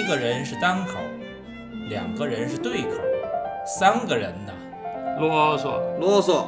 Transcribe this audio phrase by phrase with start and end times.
[0.00, 0.94] 一个人是单口，
[1.90, 2.96] 两个人是对口，
[3.66, 4.52] 三个人呢，
[5.18, 6.46] 啰嗦，啰嗦，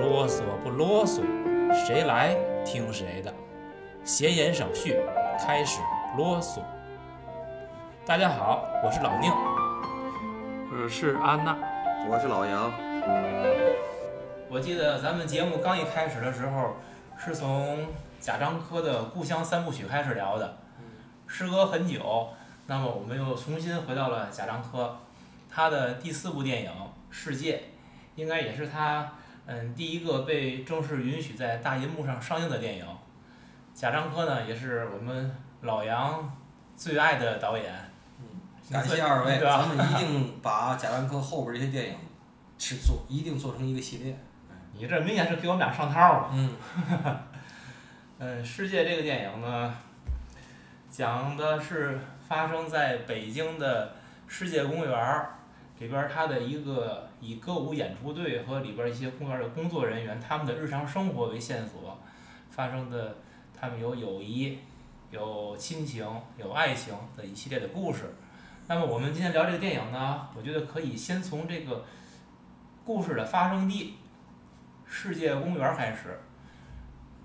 [0.00, 1.22] 啰嗦不啰嗦，
[1.72, 3.32] 谁来听谁的。
[4.02, 5.00] 闲言少叙，
[5.38, 5.80] 开始
[6.18, 6.58] 啰嗦。
[8.04, 9.30] 大家好，我是老宁。
[10.72, 11.56] 我是安娜。
[12.10, 12.72] 我是老杨。
[14.50, 16.74] 我记得咱们节目刚一开始的时候，
[17.16, 17.86] 是从
[18.18, 20.56] 贾樟柯的《故乡三部曲》开始聊的。
[21.28, 22.30] 时隔很久，
[22.66, 24.96] 那么我们又重新回到了贾樟柯，
[25.48, 26.70] 他的第四部电影
[27.10, 27.56] 《世界》，
[28.16, 29.12] 应该也是他
[29.46, 32.86] 嗯第一个被正式允许在大银幕上上映的电影。
[33.74, 36.36] 贾樟柯呢，也是我们老杨
[36.76, 37.72] 最爱的导演。
[38.18, 38.26] 嗯
[38.68, 41.94] 感谢二位， 咱们一定把贾樟柯后边这些电影
[42.58, 44.18] 是做，一定做成一个系列。
[44.72, 46.30] 你这明显是给我们俩上套了。
[46.32, 46.56] 嗯，
[48.18, 49.72] 嗯，《世界》这个电影呢，
[50.90, 53.94] 讲的是发生在北京的
[54.26, 55.36] 世界公园儿
[55.78, 61.98] 里边儿，它的一个以歌舞演出队和里边一些公园的工作人员他们的日常生活为线索
[62.50, 63.16] 发生的，
[63.58, 64.58] 他们有友谊、
[65.10, 66.04] 有亲情、
[66.36, 68.14] 有爱情的一系列的故事。
[68.66, 71.84] 那么我们今天聊这个电影呢，我觉得可以先从这个
[72.84, 73.98] 故事的发生地
[74.84, 76.18] 世界公园儿开始。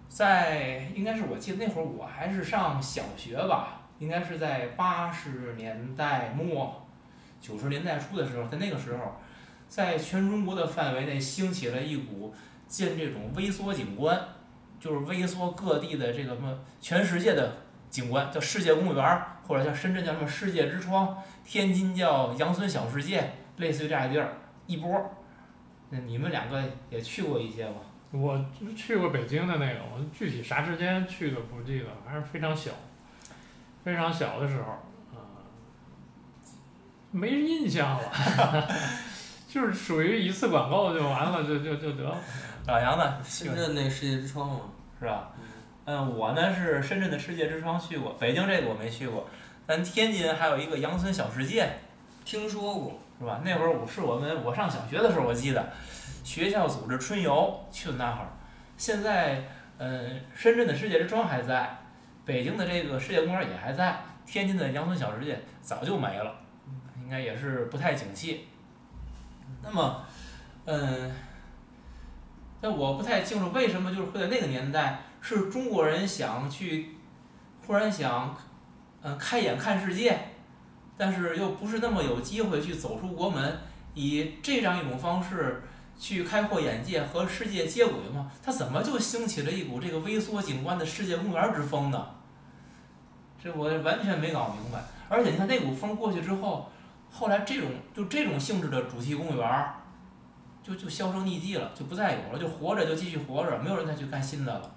[0.08, 6.88] 在应该是我记得那会儿我还是上小学吧，应该是在八十年代末、
[7.40, 9.16] 九十年代初的时候，在那个时候，
[9.68, 12.34] 在全中国的范围内兴起了一股
[12.68, 14.20] 建这种微缩景观，
[14.80, 17.58] 就是微缩各地的这个什么全世界的
[17.92, 24.34] 景观，叫世界公园儿，或者像深圳叫什么世界之窗，天津叫杨村小世界，类似于这样的地儿
[24.66, 25.12] 一波。
[25.92, 27.76] 那你们两个也去过一些吗？
[28.14, 28.44] 我
[28.76, 32.72] 去过北京的那个，我具体啥时间去的不记得，反正非常小，
[33.84, 34.78] 非常小的时候，
[35.14, 35.20] 呃，
[37.12, 38.68] 没印象了，
[39.48, 42.16] 就是属于一次管够就完了，就就就得了。
[42.68, 43.18] 老杨呢？
[43.24, 44.60] 深圳那世界之窗嘛，
[45.00, 45.32] 是吧？
[45.86, 49.28] 嗯，我呢是深圳的世界之窗去过，北京这个我没去过。
[49.68, 51.70] 咱天津还有一个羊村小世界，
[52.24, 53.00] 听说过。
[53.20, 53.40] 是吧？
[53.46, 55.70] 那会儿我是我们我上小学的时候，我记得
[56.24, 58.30] 学校组织春游去的那会儿。
[58.78, 59.44] 现在，
[59.78, 61.81] 嗯，深圳的世界之窗还在，
[62.26, 66.36] 北京的这个世界公园也还在，天津的羊村小世界早就没了，
[67.02, 68.48] 应该也是不太景气。
[69.62, 70.04] 那么，
[70.66, 71.12] 嗯，
[72.60, 76.96] 但我不太清楚为什么就是会在那个年代，是中国人想去，
[77.66, 78.36] 忽然想，
[79.02, 80.18] 嗯，开眼看世界。
[80.98, 83.58] 但是又不是那么有机会去走出国门，
[83.96, 85.64] 以这样一种方式
[86.00, 88.32] 去开阔眼界和世界接轨嘛？
[88.44, 92.08] 它怎么就兴起了一股这个微缩景观的世界公园之风呢？
[93.44, 94.84] 这我完全没搞明白。
[95.10, 96.70] 而且你看那股风过去之后，
[97.12, 99.74] 后来这种就这种性质的主题公园，
[100.64, 104.72] 就就销声匿迹了，就不再有了，就活着就继续活着，没有人再去干新的了，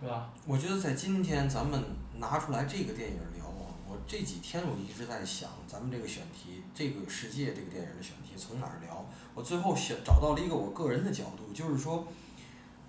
[0.00, 0.30] 是吧？
[0.46, 1.82] 我觉得在今天咱们
[2.18, 9.04] 拿出来这个电影聊啊，我这几天我一直在想，咱们这个选题，这个世界这个电影的选题从哪儿聊？
[9.36, 12.08] 我最后想找到了一个我个人的角度，就是说，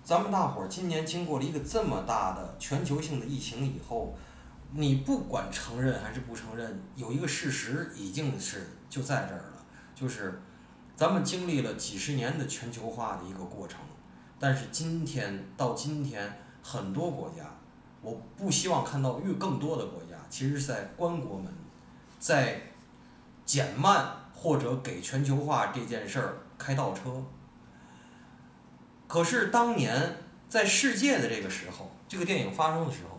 [0.02, 4.16] 咱们大伙儿今年经过了一个这么大的全球性的疫情以后，
[4.72, 9.62] 你不管承认还是不承认，有一个事实已经是就在这儿了，
[9.94, 10.40] 就是
[10.96, 13.80] 咱们经历了几十年的全球化的一个过程，
[14.40, 17.44] 但是今天到今天，很多国家。
[18.00, 21.52] 我不希望看到越更多的国家，其实是在关国门，
[22.18, 22.62] 在
[23.44, 27.24] 减慢或者给全球化这件事儿开倒车。
[29.08, 30.16] 可是当年
[30.48, 33.18] 在世界的这个时候，这个电影发生的时候，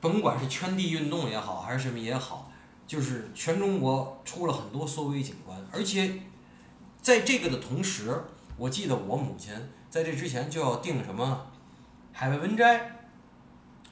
[0.00, 2.50] 甭管是圈地运动也好，还是什么也好，
[2.86, 6.22] 就是全中国出了很多缩微景观，而且
[7.02, 8.24] 在这个的同时，
[8.56, 9.52] 我记得我母亲
[9.90, 11.46] 在这之前就要订什么
[12.12, 12.94] 海外文摘。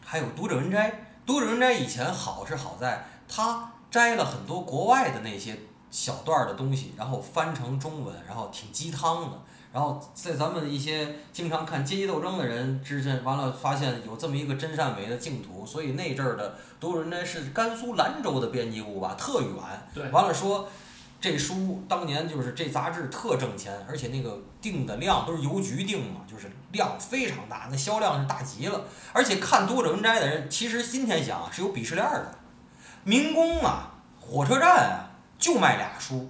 [0.09, 5.59] 还有读者文摘，读者文摘以前好是好在它摘了很多国外的那些
[5.97, 9.39] 小段儿的东西，然后翻成中文，然后挺鸡汤的。
[9.73, 19.51] 然后在咱们一些经常看阶级斗争的人之间，完了发现有这么一个真善美的净土，所以那阵儿的读者文摘是甘肃兰州的编辑部吧，特远。
[19.95, 20.69] 对，完了说。
[21.19, 28.83] 这书当年就是这杂志特挣钱，而且那个订的量都是邮局订嘛，就是量非常大，那销量是大极了。
[29.15, 32.35] 而且看读者文摘的人，其实今天想是有鄙视链的。
[33.03, 35.06] 民工啊，火车站啊，
[35.39, 36.29] 就卖俩书，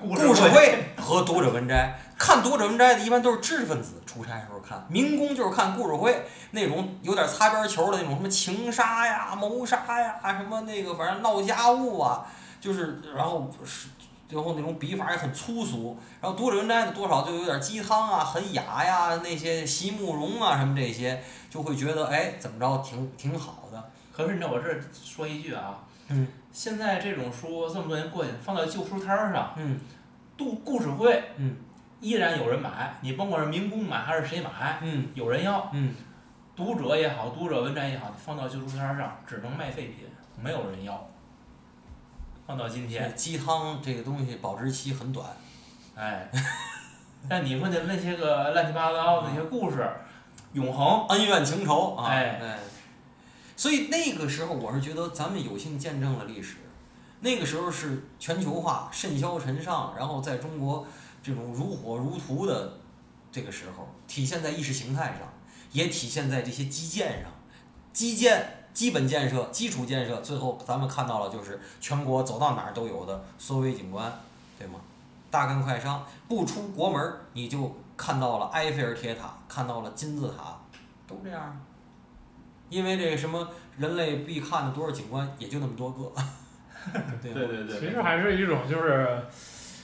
[0.00, 12.24] 故故事会和读者文摘，看读者文摘的一般都是知识分子出差时候看，民工就是看故事会那种有点擦边球的那种什么情杀呀、谋杀呀，什么那个反正闹家务啊，
[12.60, 13.88] 就是然后是
[14.26, 29.78] 最后那种笔法也很粗俗，然后读者文摘的多少就有点鸡汤啊，很雅呀，那些席慕容啊什么这些，就会觉得哎怎么着挺挺好的，可是你知道我这儿说一句啊，嗯，现在这种书这么多年过去，放到旧书摊儿上，嗯。
[30.36, 31.56] 读故事会，嗯，
[32.00, 35.08] 依然有人买，你甭管是民工买还是谁买，嗯。
[35.14, 35.70] 有人要。
[35.72, 35.94] 嗯。
[36.56, 40.06] 读者也好，读者文摘也好，放到旧书摊儿上只能卖废品，
[40.40, 41.08] 没有人要。
[42.46, 45.26] 放到今天，鸡汤这个东西保质期很短，
[45.96, 46.28] 哎，
[47.28, 49.88] 但你说的那些个乱七八糟的那些故事，
[50.52, 52.38] 永恒，恩怨情仇啊，哎
[53.56, 56.56] 所以那个时候我是觉得咱们有幸见证了历史，
[57.20, 60.86] 那个时候是全球化甚嚣尘上，然后在中国
[61.22, 62.78] 这种如火如荼的
[63.32, 65.32] 这个时候，体现在意识形态上，
[65.72, 67.30] 也体现在这些基建上，
[67.92, 68.60] 基建。
[68.74, 74.12] 基本建设、基础建设，最后咱们看到了就是全国走到哪儿都有的缩微景观，
[74.58, 74.80] 对吗？
[75.30, 80.58] 大干快上，不出国门你就看到了埃菲尔铁塔，看到了金字塔，
[81.06, 81.56] 都这样。
[82.68, 86.12] 因为这个什么人类必看的多少景观也就那么多个，
[87.22, 87.40] 对吗？
[87.48, 89.18] 对对其实还是一种就是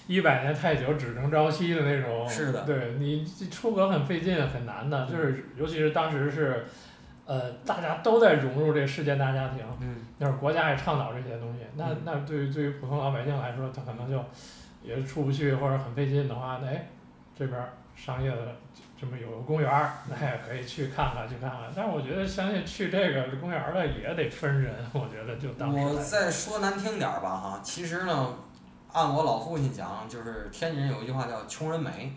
[0.07, 2.29] 一百年太久只争朝夕的那种。
[2.29, 2.65] 是的。
[2.65, 6.65] 对你出国很费劲很难的，就是尤其是当时是，
[7.27, 11.99] 呃，大家都在融入这个世界大家庭，嗯，那会儿国家也倡导这些东西，那嗯。
[12.05, 14.25] 那对于对于普通老百姓来说，他可能就
[14.83, 16.89] 也出不去或者很费劲的话，那哎
[17.39, 18.57] 这边儿商业的
[19.01, 21.73] 这么有个公园儿，那也可以去看看去看看。
[21.75, 28.35] 但是我觉得相信去这个公园儿的也得分人，我觉得就当时我再说难听点儿吧哈，其实呢，
[28.93, 32.15] 按我老父亲讲，就是天津人有一句话叫“穷人美”。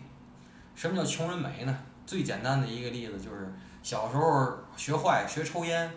[0.76, 1.74] 什么叫穷人美呢？
[2.04, 3.50] 最简单的一个例子就是
[3.82, 5.90] 小时候学坏学抽烟，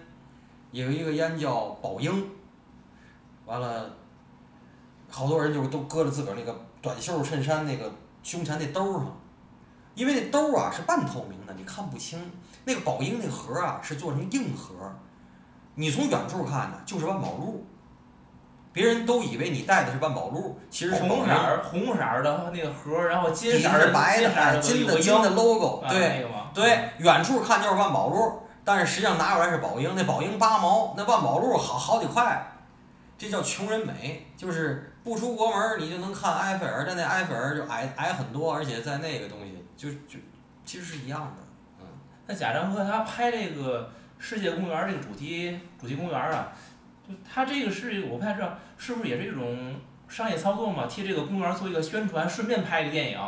[0.72, 2.32] 有一个烟叫宝英，
[3.46, 3.90] 完了，
[5.10, 7.92] 好多人就是都搁着自个儿那个短袖衬衫那个
[8.24, 9.18] 胸前那兜儿上，
[9.98, 12.32] 因为那兜儿啊是半透明的，你看不清。
[12.66, 14.94] 那个宝英那盒儿啊是做成硬盒儿，
[15.74, 17.66] 你从远处看呢就是万宝路，
[18.72, 21.02] 别人都以为你带的是万宝路，其实是。
[21.02, 32.52] 红色儿红色儿的那个盒儿，然后金色儿白的，哎，金色的金的 logo，啊对那个，对，远处看就是万宝路，但是实际上拿过来是宝英，那宝英八毛，那万宝路好好几块，
[33.18, 40.20] 这叫穷人美，就是不出国门儿你就能看埃菲尔，但那埃菲尔就矮矮很多，而且在那个东西就就
[40.66, 41.44] 其实是一样的，
[41.80, 41.86] 嗯，
[42.26, 46.52] 那贾樟柯他拍这个世界公园儿这个主题主题公园儿啊，
[47.08, 49.80] 就他这个是我不太知道是不是也是一种
[50.10, 53.20] 商业操作嘛，替这个公园儿做一个宣传，顺便拍一个电影。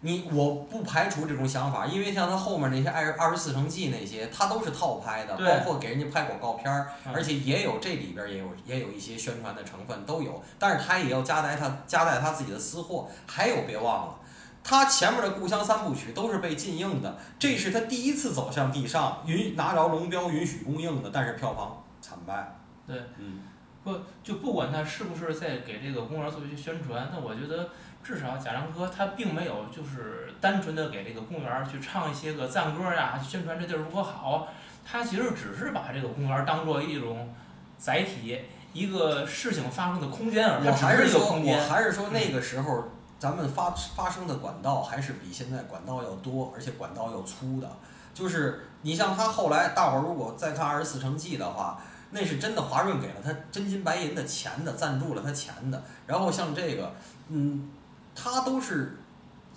[0.00, 14.18] 你我不排除这种想法，因为像他后面那些二二十四城记那些，他都是套拍的，包括给人家拍广告片儿，嗯而且也有这里边儿也有也有一些宣传的成分都有，但是他也要夹带他夹带他自己的私货，还有别忘了。
[14.64, 22.56] 他前面的故乡三部曲都是被禁映的，这是他第一次走向地上，允拿着龙标允许公映的，但是票房惨败。
[22.86, 23.40] 对，嗯，
[23.84, 27.68] 不就不管他是不是在给这个公园做一些宣传，那我觉得
[28.02, 34.48] 至少贾樟柯他并没有就是单纯的给这个公园去唱一些个赞歌呀，宣传这地儿如何好，
[34.82, 37.34] 他其实只是把这个公园当做一种
[37.76, 38.40] 载体，
[38.72, 41.68] 一个事情发生的空间而已，我还是说，我。
[41.68, 42.84] 还是说那个时候
[43.18, 47.70] 咱们发发生的管道还是比现在管道要多，而且管道要粗的。
[48.12, 51.80] 就是你像他后来，大伙儿如果再看《二十四城记》的话，
[52.10, 55.82] 那是真的华润给了他真金白银的钱的，赞助了他钱的。
[56.06, 56.94] 然后像这个，
[57.28, 57.68] 嗯，
[58.14, 58.98] 他都是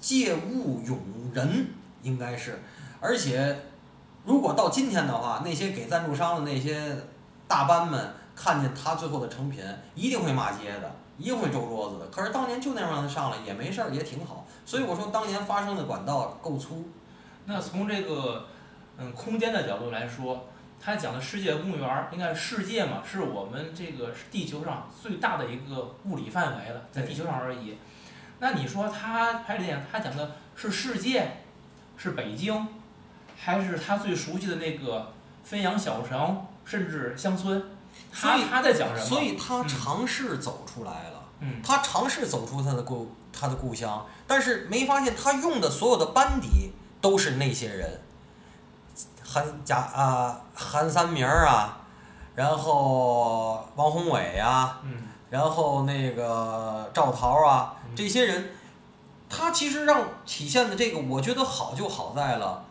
[0.02, 1.00] 借物咏
[1.34, 1.68] 人，
[2.02, 2.60] 应该是，
[3.00, 3.64] 而且
[4.26, 6.98] 如果到今天的话，那些给赞助商的那些
[7.48, 12.08] 大班们看见他最后的成品，一定会骂街的，一定会周桌子的。
[12.08, 14.46] 可是当年就那样让他上来也没事儿，也挺好。
[14.66, 16.90] 所以我说当年发生的管道够粗。
[17.46, 18.48] 那从这个
[18.98, 20.48] 嗯空间的角度来说，
[20.80, 27.78] 他讲的世界公园儿，应该世界嘛，是我们这个地球上最大的一个物理范围了，在地球上而已。
[28.40, 31.38] 那你说他拍这电影，他讲的是世界，
[31.98, 32.68] 是北京，
[33.36, 35.12] 还是他最熟悉的那个
[35.44, 37.64] 汾阳小城，甚至乡村？
[38.13, 39.06] 所以他他在讲什么？
[39.06, 41.24] 所以他嗯尝试走出来了。
[41.39, 48.01] 嗯，他尝试走出他的故他的故乡，但是没发现他用的所有的班底都是那些人，
[49.24, 51.77] 韩贾啊韩三明啊，
[52.34, 58.50] 然后王宏伟啊、嗯然后那个赵桃啊嗯这些人，
[59.30, 62.63] 他其实让体现的这个，我觉得好就好在了。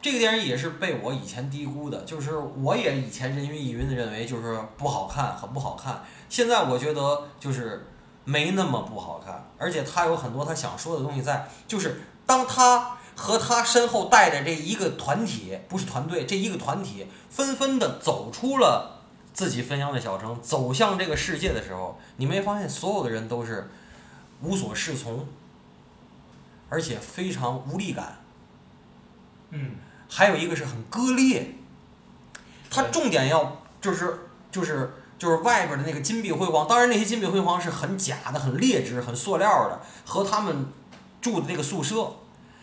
[0.00, 6.04] 这个电影也是被我以前低估的，就是我也以前人云亦云的认为就是不好看，很不好看。
[6.28, 7.86] 现在我觉得就是
[8.24, 19.00] 没那么不好看，而且他有很多他想说的东西在，就是当他和他身后带着这一个团体，不是团队，这一个团体纷纷的走出了
[19.32, 23.68] 自己分享的小城，走向这个世界的时候，你没发现所有的人都是
[24.42, 25.26] 无所适从，
[26.68, 28.18] 而且非常无力感。
[29.50, 29.76] 嗯，
[30.08, 31.54] 还有一个是很割裂，
[32.70, 40.66] 它重点要就是就是就是外边的那个金碧辉煌，当然那些金碧辉煌是很假的、很劣质、很塑料的，和他们
[41.20, 42.14] 住的那个宿舍，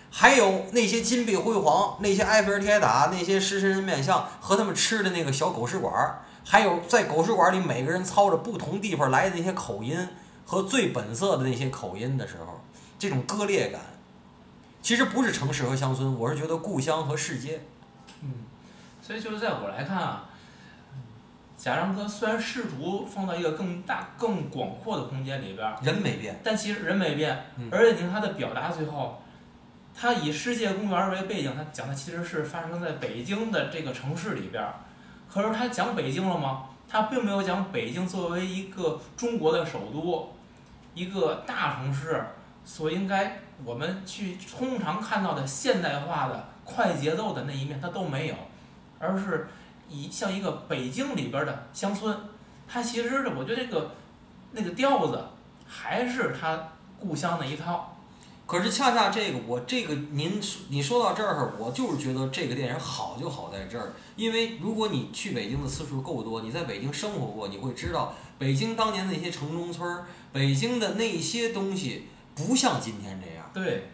[0.09, 10.07] 还有那些金碧辉煌、那些埃菲尔铁塔、那些狮身人面像和他们吃的那个小狗食馆儿，还有在狗食馆里每个人操着不同地方来的那些口音
[10.45, 12.61] 和最本色的那些口音的时候，
[12.97, 13.81] 这种割裂感。
[14.85, 17.59] 其实不是城市和乡村，我是觉得故乡和世界。
[18.21, 18.31] 嗯，
[19.01, 20.29] 所以就是在我来看啊，
[21.57, 29.19] 贾樟柯虽然试图放到一个更大、更广阔的空间里边儿，人没变，但其实人没变嗯，而且你看他的表达，最后，
[29.95, 34.75] 他以世界公园为背景，他讲的其实是发生在北京的这个城市里边儿。
[35.27, 36.65] 可是他讲北京了吗？
[36.87, 40.31] 他并没有讲北京作为一个中国的首都，
[40.93, 42.23] 一个大城市
[42.65, 48.35] 所应该我们去通常看到的现代化的快节奏的那一面，它都没有，
[48.99, 49.47] 而是
[49.87, 52.17] 以像一个北京里边的乡村，
[52.67, 53.91] 它其实是我觉得这个
[54.51, 55.23] 那个调子
[55.67, 56.69] 还是他
[56.99, 57.91] 故乡那一套。
[58.47, 73.89] 可是恰恰这个，我这个您你说到这儿，我就是觉得这个电影好就好在这儿，因为如果你去北京的次数够多，你在北京生活过，你会知道北京当年那些城中村，北京的那些东西不像今天这样，对，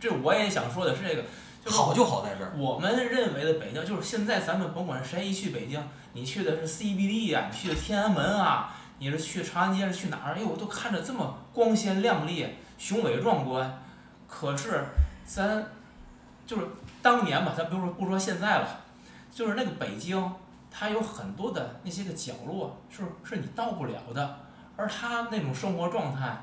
[0.00, 1.22] 这我也想说的是这个，
[1.62, 2.52] 就是好就好在这儿。
[2.56, 5.82] 我们认为的北京，就是现在咱们甭管谁一去北京，
[6.14, 10.34] 你去的是 CBD 啊、你去的天安门啊，你是去长安街是去哪儿？
[10.34, 12.48] 哎呦，我都看着这么光鲜亮丽、
[12.78, 13.82] 雄伟壮观。
[14.26, 14.82] 可是
[15.26, 15.64] 咱
[16.46, 16.66] 就是
[17.02, 18.80] 当年吧，咱不说不说现在了，
[19.30, 20.32] 就是那个北京，
[20.70, 24.38] 它有很多的那些个角落是是你到不了的，
[24.76, 26.36] 而它那种生活状态，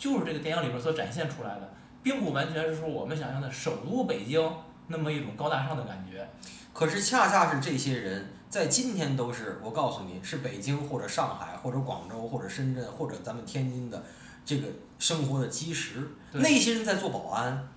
[0.00, 1.72] 就是这个电影里边所展现出来的。
[2.02, 4.50] 并不完全是说我们想象的首都北京
[4.86, 6.26] 那么一种高大上的感觉。
[6.72, 14.02] 可是恰恰是这些人在今天都是，我告诉你是北京或者上海或者广州或者深圳或者咱们天津的
[14.46, 16.08] 这个生活的基石。
[16.32, 17.68] 那些人在做保安，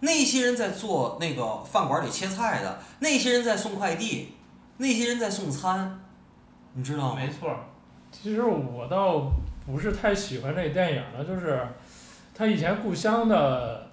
[0.00, 4.34] 那些人在做那个饭馆里切菜的，那些人在送快递，
[4.76, 5.98] 那些人在送餐，
[6.74, 7.16] 你知道吗？
[7.16, 7.60] 没错儿，
[8.12, 9.32] 其实我倒
[9.70, 11.60] 不是太喜欢这电影了，就是
[12.34, 13.88] 他以前故乡的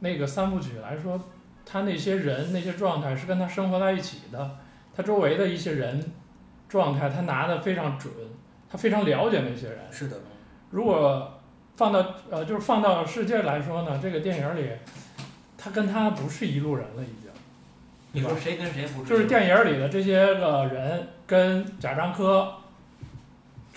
[0.00, 1.20] 那个三部曲来说，
[1.66, 4.56] 他那些人那些状态是跟他生活在一起的，
[4.94, 6.12] 他周围的一些人
[6.68, 8.12] 状态他拿的非常准，
[8.70, 9.78] 他非常了解那些人。
[9.90, 10.16] 是的，
[10.70, 11.40] 如果
[11.76, 14.70] 放到呃就是放到世界来说呢，这个电影里，
[15.56, 17.30] 他跟他不是一路人了已经。
[18.12, 19.10] 你说谁跟谁不是？
[19.10, 22.52] 就是电影里的这些个人跟贾樟柯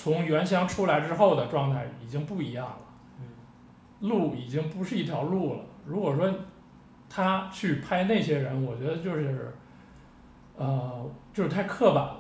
[0.04, 2.78] 从原乡出来之后的状态已经不一样了，
[4.00, 5.60] 路已经不是一条路了。
[5.86, 6.28] 如果说
[7.08, 9.54] 他去拍那些人，我觉得就是，
[10.58, 12.18] 呃，就是太刻板了。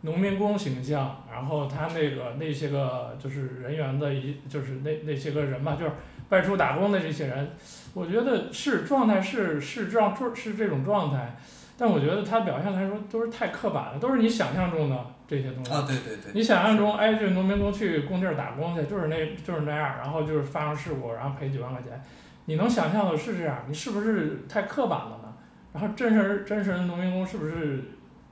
[0.00, 5.92] 农民工形象，然后他那个那些个就是人员的一就是那那些个人吧，就是
[6.30, 7.50] 外出打工的这些人，
[7.92, 11.36] 我觉得是状态是是这样是这种状态，
[11.76, 15.72] 但我觉得他表现来说都是太刻板了，都是你想象中的这些东西。
[15.72, 22.02] 啊，对对对，你想象中，哎，这农民工去工地儿打工去，就是那就是那样，然后就是发生事故，然后赔几万块钱，
[22.44, 25.34] 你能想象的是这样，你是不是太刻板了呢？
[25.72, 27.82] 然后真实真实的农民工是不是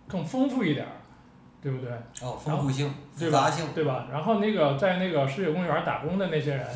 [0.06, 0.92] 更丰富一点儿，
[1.60, 1.90] 对不对？
[2.22, 4.06] 哦，丰富性、对吧复杂性，对吧？
[4.12, 6.66] 然后那个在那个世界公园打工的那些人，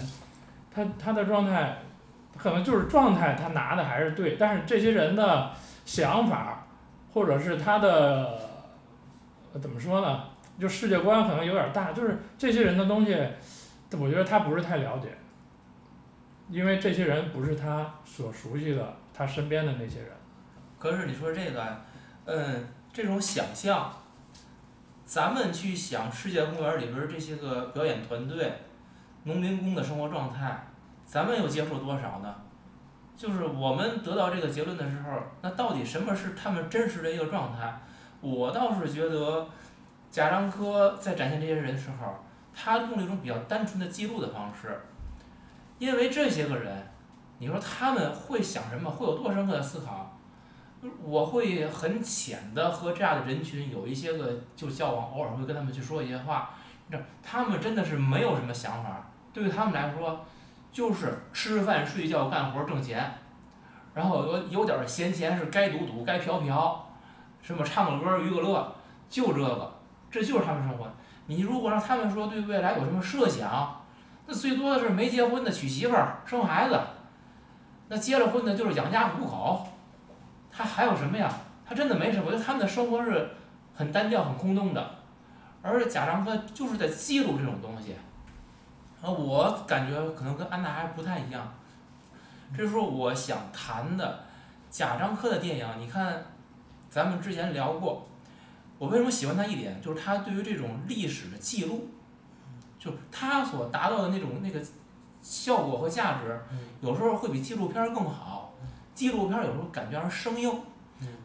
[0.74, 1.78] 他他的状态，
[2.36, 5.50] 可能就是状态，他拿的还是对，但是这些人的
[5.84, 6.66] 想法，
[7.14, 8.38] 或者是他的呃
[9.58, 10.24] 怎么说呢？
[10.58, 13.14] 就世界观可能有点大，就是这些人的东西，
[13.92, 15.08] 我觉得他不是太了解，
[16.48, 20.08] 因为这些人不是他所熟悉的，他身边的那些人。
[20.78, 21.80] 可是你说这个，
[22.24, 23.92] 嗯，这种想象，
[25.04, 28.50] 咱们去想世界公园里边这些个表演团队、
[29.24, 30.66] 农民工的生活状态，
[31.04, 32.34] 咱们又接受多少呢？
[33.14, 37.78] 就是我们得到这个结论的时候，那到底什么是他们真实的一个状态？
[38.20, 39.48] 我倒是觉得，
[40.10, 42.14] 贾樟柯在展现这些人的时候，
[42.54, 44.80] 他用了一种比较单纯的记录的方式，
[45.78, 46.86] 因为这些个人，
[47.38, 50.12] 你说他们会想什么，会有多深刻的思考？
[51.02, 56.50] 我会很浅的和这样的人群有一些个就交往，偶尔会跟他们去说一些话，
[56.88, 60.24] 那他们真的是没有什么想法，对于他们来说，
[60.70, 63.18] 就是吃饭睡觉干活挣钱，
[63.94, 66.85] 然后有有点闲钱是该赌赌该嫖嫖，
[67.46, 68.74] 什么唱个歌儿娱个乐，
[69.08, 69.72] 就这个，
[70.10, 70.84] 这就是他们生活。
[71.26, 73.80] 你如果让他们说对未来有什么设想，
[74.26, 76.76] 那最多的是没结婚的娶媳妇儿生孩子，
[77.86, 79.64] 那结了婚的就是养家糊口，
[80.50, 81.32] 他还有什么呀？
[81.64, 83.30] 他真的没什么，我觉得他们的生活是
[83.76, 84.90] 很单调、很空洞的，
[85.62, 87.94] 而贾樟柯就是在记录这种东西。
[89.00, 91.54] 啊，我感觉可能跟安娜还不太一样，
[92.56, 94.20] 这是说我想谈的
[94.68, 95.66] 贾樟柯的电影。
[95.78, 96.24] 你看，
[96.96, 98.08] 咱们之前聊过，
[98.78, 101.90] 我为什么喜欢他一点，就是他对于这种历史的记录，
[102.78, 104.62] 就是他所达到的那种那个
[105.20, 106.40] 效果和价值，
[106.80, 108.54] 有时候会比纪录片儿更好。
[108.94, 110.50] 纪录片儿有时候感觉上生硬，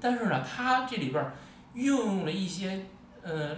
[0.01, 1.31] 但是呢，他这里边儿
[1.73, 2.85] 运用了一些
[3.21, 3.55] 呃，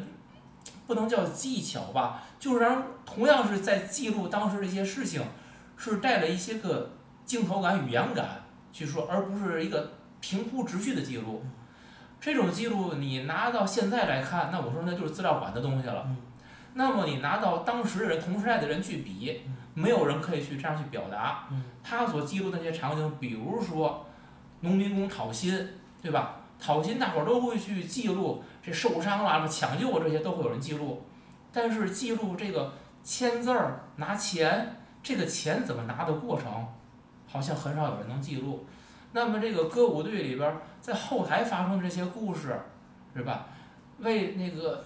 [0.85, 5.23] 不能叫技巧吧，就是让同样是在记录当时的一些事情，
[5.77, 6.91] 是带了一些个
[7.25, 11.43] 镜头感、语言感去说，而不是一个平铺直叙的记录。
[12.23, 16.07] 这种记录你拿到现在来看，那我说那就是资料馆的东西了。
[16.73, 19.41] 那么你拿到当时的人、同时代的人去比，
[19.73, 21.49] 没有人可以去这样去表达。
[21.83, 24.05] 他所记录的那些场景，比如说
[24.61, 25.67] 农民工讨薪，
[26.01, 26.37] 对吧？
[26.57, 31.03] 讨薪大伙儿都会去记录这受伤了、抢救啊这些都会有人记录，
[31.51, 32.71] 但是记录这个
[33.03, 36.65] 签字儿、拿钱，这个钱怎么拿的过程，
[37.27, 38.65] 好像很少有人能记录。
[39.13, 42.59] 那么这个歌舞队里边在后台发生的这些故事，
[43.15, 43.45] 是吧？
[43.99, 44.83] 为那个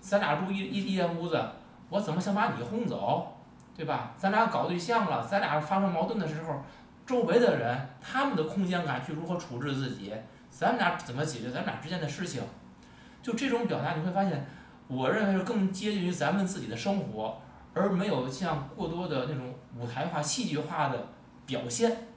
[0.00, 1.40] 咱俩住一一一间屋子，
[1.88, 3.34] 我怎么想把你轰走？
[3.76, 4.12] 对吧？
[4.18, 6.60] 咱俩搞对象了，咱俩发生矛盾的时候，
[7.06, 10.12] 周围的人他们的空间感去如何处置自己，
[10.50, 12.42] 咱们俩怎么解决咱们俩之间的事情，
[13.22, 14.44] 就这种表达你会发现，
[14.88, 17.40] 我认为是更接近于咱们自己的生活，
[17.74, 21.06] 而没有像过多的那种舞台化、戏剧化的
[21.46, 22.07] 表现。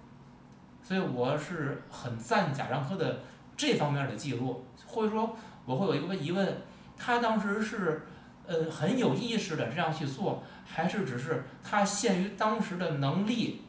[0.91, 3.21] 所以我是很赞贾樟柯的
[3.55, 6.57] 这方面的记录，或者说我会有一个疑问，
[6.97, 8.05] 他当时是
[8.45, 10.43] 呃很有意识的这样去做。
[10.65, 13.61] 还是只是他限于当时的能力、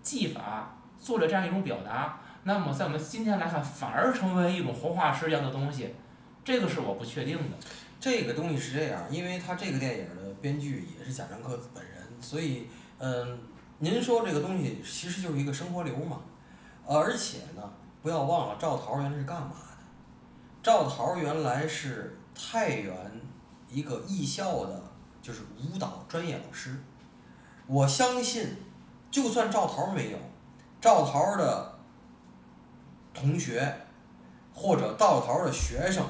[0.00, 5.92] 技法做了这样一种表达，那么在我们今天来看，反而成为一种活化石一样的东西，
[6.44, 7.56] 这个是我不确定的。
[7.98, 13.40] 这个东西是这样，因为他这个电影的编剧也是贾樟柯本人，所以，嗯，
[13.78, 16.20] 您说这个东西其实就是一个生活流嘛，
[16.92, 17.62] 而且呢，
[18.02, 19.84] 不要忘了赵桃原来是干嘛的？
[20.62, 22.94] 赵桃原来是太原
[23.68, 24.82] 一个艺校的。
[25.22, 26.74] 就是舞蹈专业老师，
[27.66, 28.56] 我相信，
[29.10, 30.18] 就算赵桃没有，
[30.80, 31.78] 赵桃的
[33.12, 33.76] 同学
[34.54, 36.02] 或者赵桃的学生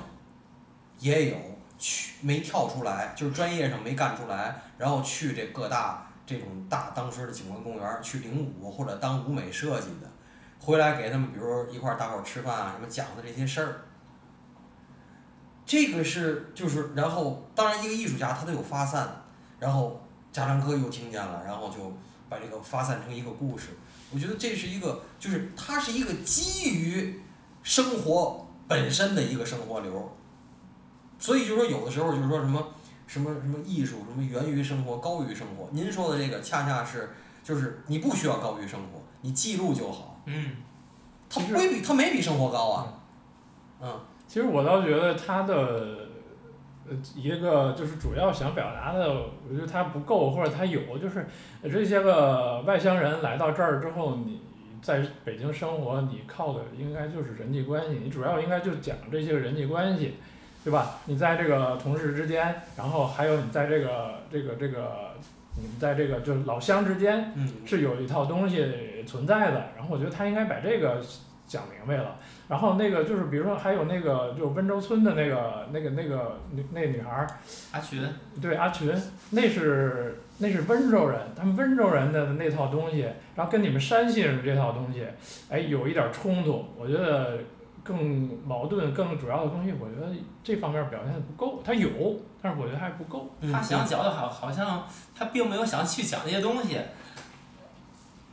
[1.01, 1.37] 也有
[1.77, 10.09] 去没跳出来，就是专业上没干出来，然后去这各大这种大当时的景观公园去领舞或者当舞美设计的，
[10.61, 13.81] 回来给他们，比如一块儿大伙儿吃饭啊，什么讲的这些事儿。
[15.65, 19.23] 这个是就是，然后当然一个艺术家他都有发散，
[19.59, 20.01] 然后
[20.33, 21.93] 贾樟柯又听见了，然后就
[22.29, 23.69] 把这个发散成一个故事。
[24.13, 27.21] 我觉得这是一个，就是它是一个基于
[27.63, 30.17] 生活本身的一个生活流。
[31.19, 32.73] 所以就说有的时候就是说什么
[33.07, 37.11] 什么什么艺术什么源于生活高于生活，您说的这个恰恰是
[37.45, 40.10] 就是你不需要高于生活，你记录就好。
[40.33, 40.53] 嗯，
[41.29, 42.95] 它不会比它没比生活高啊，
[43.83, 44.01] 嗯。
[44.29, 46.07] 其实我倒觉得他的，
[46.89, 51.27] 呃，一个就是主要想表达的，我觉得他不够，或者他有，就是
[51.65, 54.41] 这些个外乡人来到这儿之后，你
[54.81, 60.15] 在北京生活，你靠的应该就是人际关系，你主要应该就讲这些个人际关系，
[60.63, 61.01] 对吧？
[61.07, 65.17] 你在这个同事之间，然后还有你在这个这个这个，
[65.57, 67.35] 你们在这个就是老乡之间，
[67.67, 68.59] 是有一套东西
[69.11, 69.71] 存在的。
[69.77, 71.03] 然后我觉得他应该把这个
[71.47, 72.17] 讲明白了。
[72.49, 77.27] 然后那个就是，比如说还有那个，就是温州村的那个那个那个那那女孩儿，
[77.73, 78.03] 阿群，
[78.41, 78.93] 对阿群，
[79.31, 83.03] 那是那是温州人，他们温州人的那套东西，
[83.37, 85.07] 然后跟你们山西人这套东西，
[85.49, 86.65] 哎，有一点冲突。
[86.77, 87.39] 我觉得
[87.85, 91.63] 更矛盾、更主要的东西，我觉得这方面表现的不够。
[91.65, 91.89] 他有，
[92.43, 93.31] 但是我觉得还不够。
[93.53, 96.79] 他想讲的好，好像他并没有想去讲那些东西。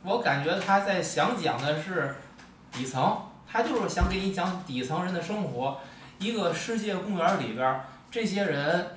[0.02, 2.14] 我感觉他在想讲的是
[2.72, 3.18] 底层。
[3.50, 5.80] 他就是想给你讲底层人的生活，
[6.18, 7.80] 一个世界公园里边，
[8.10, 8.88] 这些人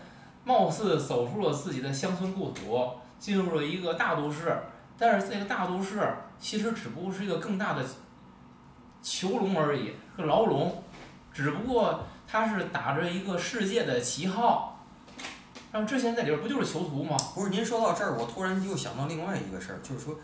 [0.44, 2.86] 貌似走出了自己的乡村故土，
[3.18, 4.54] 进入了一个大都市，
[4.98, 6.06] 但是这个大都市
[6.38, 7.86] 其实只不过是一个更大的
[9.02, 10.84] 囚笼而已，个牢笼，
[11.32, 14.84] 只不过他是打着一个世界的旗号。
[15.72, 17.16] 然后之前在里边不就是囚徒吗？
[17.34, 20.16] 不是您说到这儿，我突然又想到另外一个事儿，就是说，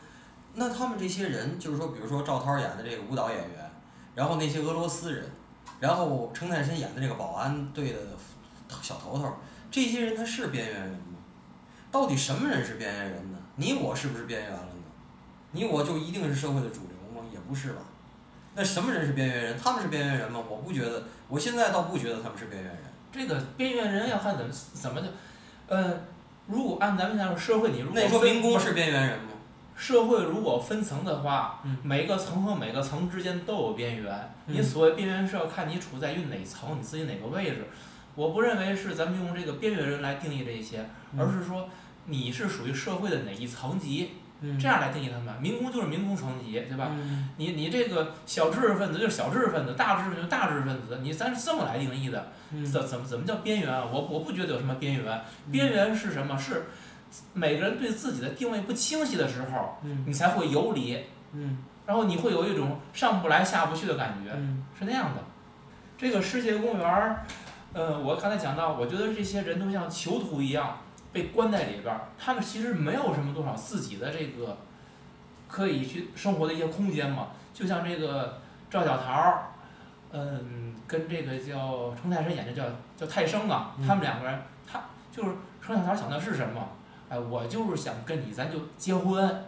[0.60, 3.72] 那他们这些人，就是说，比如说赵涛演的这个舞蹈演员，
[4.16, 5.24] 然后那些俄罗斯人，
[5.80, 8.00] 然后陈泰森演的这个保安队的
[8.82, 9.32] 小头头，
[9.70, 11.20] 这些人他是边缘人吗？
[11.92, 13.38] 到底什么人是边缘人呢？
[13.56, 14.70] 你我是不是边缘了呢？
[15.52, 17.28] 你我就一定是社会的主流吗？
[17.32, 17.82] 也不是吧。
[18.56, 19.58] 那什么人是边缘人？
[19.58, 20.44] 他们是边缘人吗？
[20.50, 22.84] 我不觉得，我现在倒不觉得他们是边缘人。
[23.12, 25.08] 这个边缘人要看怎么怎么的，
[25.68, 25.94] 呃，
[26.48, 29.32] 如果按咱们讲社会，你如果那说分民工是边缘人吗？
[29.78, 34.34] 社会如果分层的话，嗯每个层和每个层之间都有边缘。
[34.48, 37.68] 你嗯所谓边缘是要看你处在于哪层，你自己哪个位置。
[38.16, 41.70] 我不认为是咱们用这个边缘人来定义这些，嗯而是说
[42.06, 45.40] 你是属于社会的哪一层级，嗯这样来定义他们。
[45.40, 46.90] 民工就是民工层级，对吧？
[46.94, 52.32] 嗯你你这个小知识分子就是小知识分子，大知识分子就是大知识分子，你咱是这么来定义的。
[52.52, 53.86] 嗯怎怎么怎么叫边缘啊？
[53.92, 56.36] 我我不觉得有什么边缘，边缘是什么？
[56.36, 56.68] 是
[57.34, 65.24] 每个人对自己的定位不清晰的时候，嗯你才会游离，嗯然后你会有一种上不来下不去的感觉，嗯是那样的。
[65.98, 67.26] 这个世界公园儿，
[67.74, 70.78] 呃，我刚才讲到，我觉得这些人都像囚徒一样
[71.12, 74.58] 被关在里边儿，他们其实没有什么多少自己的这个
[75.48, 77.30] 可以去生活的一些空间嘛。
[77.54, 78.40] 就像这个
[78.70, 79.44] 赵小桃儿，
[80.12, 82.64] 嗯，跟这个叫程泰山演的叫
[82.96, 84.40] 叫泰生啊，他们两个人，
[84.72, 86.68] 他就是程小桃想的是什么？
[87.10, 89.44] 哎，我就是想跟你，咱就结婚，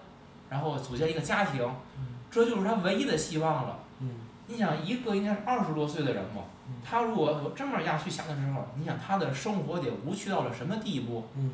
[0.50, 1.70] 然后组建一个家庭，
[2.32, 3.80] 这就是他唯一的希望了。
[4.02, 4.10] 嗯
[4.48, 11.28] 你想，一个应该是二十多岁的人嘛嗯，他如果这么样去想的时候，你想他的生活得无趣到了什么地步？
[11.36, 11.52] 嗯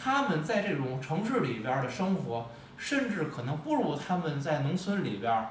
[0.00, 2.46] 他们在这种城市里边儿的生活，
[2.78, 5.48] 甚至可能不如他们在农村里边儿。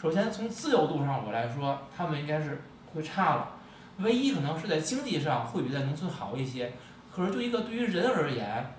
[0.00, 2.62] 首先从自由度上我来说，他们应该是
[2.92, 3.50] 会差了。
[3.98, 6.72] 唯一可能是在经济上会比在农村好一些，
[7.14, 8.74] 可是对一个对于人而言，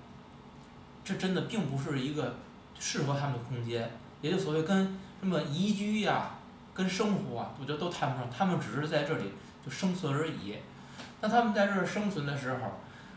[1.06, 2.34] 这真的并不是一个
[2.80, 3.88] 适合他们的空间。
[4.20, 6.30] 也就所谓跟什么宜居呀、
[6.74, 8.28] 跟生活啊，我觉得都谈不上。
[8.28, 9.32] 他们只是在这里
[9.64, 10.56] 就生存而已。
[11.20, 12.58] 那他们在这儿生存的时候，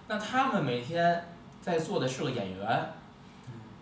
[0.07, 1.25] 那他们每天
[1.61, 2.89] 在做的是个演员，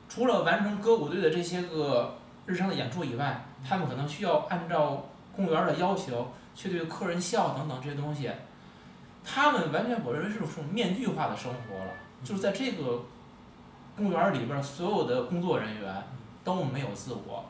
[0.08, 8.32] 除了完成歌舞队的这些个日常的演出以外，他们可能需要按照公园儿的要求去对客人笑等等这些东西。
[9.24, 11.92] 他们完全我认为是种面具化的生活了，
[12.24, 13.04] 就是在这个
[13.98, 16.04] 公园儿里边儿，所有的工作人员
[16.44, 17.46] 都没有自我。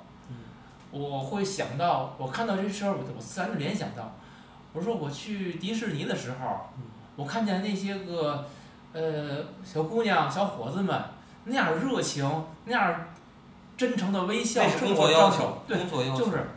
[0.89, 4.15] 我会想到，我看到这事儿，我我自然就联想到，
[4.71, 6.69] 我说我去迪士尼的时候，
[7.17, 8.45] 我看见那些个
[8.93, 10.97] 呃小姑娘、小伙子们
[11.43, 13.01] 那样热情，那样
[13.75, 16.47] 真诚的微笑，生活要求，对，工作要求就是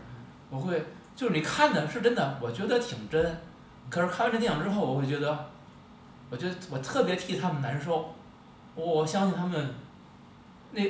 [0.48, 0.85] 我会，
[1.16, 3.37] 就是你看的是真的，我觉得挺真。
[3.90, 5.46] 可是看完这电影之后，我会觉得，
[6.31, 8.14] 我觉得我特别替他们难受。
[8.80, 9.74] 我相信他们
[10.72, 10.82] 那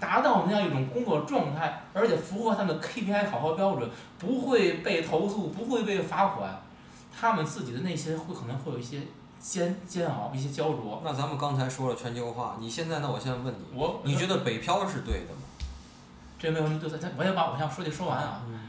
[0.00, 6.62] 达到那样一种工作状态，而且符合他们 KPI 考核标准，不会被投诉，不会被罚款，
[7.16, 9.00] 他们自己的内心会可能会有一些
[9.40, 11.00] 煎煎熬，一些焦灼。
[11.04, 13.10] 那咱们刚才说了全球化，你现在呢？
[13.10, 15.42] 我现在问你，我你觉得北漂是对的吗？
[16.38, 18.42] 这没有什么对错，我先把我想说的说完啊。
[18.48, 18.60] 嗯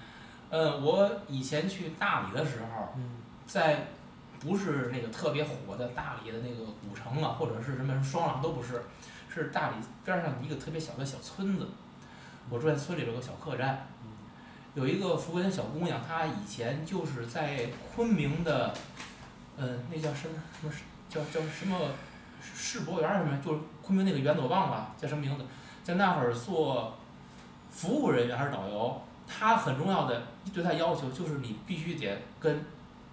[0.47, 3.87] 呃，我以前去大理的时候，嗯在
[4.45, 8.83] 不是那个特别火的大理的那个古城啊，或者是什么双廊都不是，
[9.27, 11.67] 是大理边上一个特别小的小村子。
[12.49, 13.87] 我住在村里有个小客栈，
[14.75, 18.71] 有一个福建小姑娘，她以前就是在昆明的，
[19.57, 20.71] 呃，那叫什么什么
[21.09, 21.75] 叫叫什么
[22.41, 25.43] 世博园儿什么，就是昆明那个园子我忘了叫什么名字，
[25.83, 26.95] 在那会儿做
[27.71, 29.01] 服务人员还是导游。
[29.27, 30.21] 她很重要的
[30.53, 32.63] 对她要求就是你必须得跟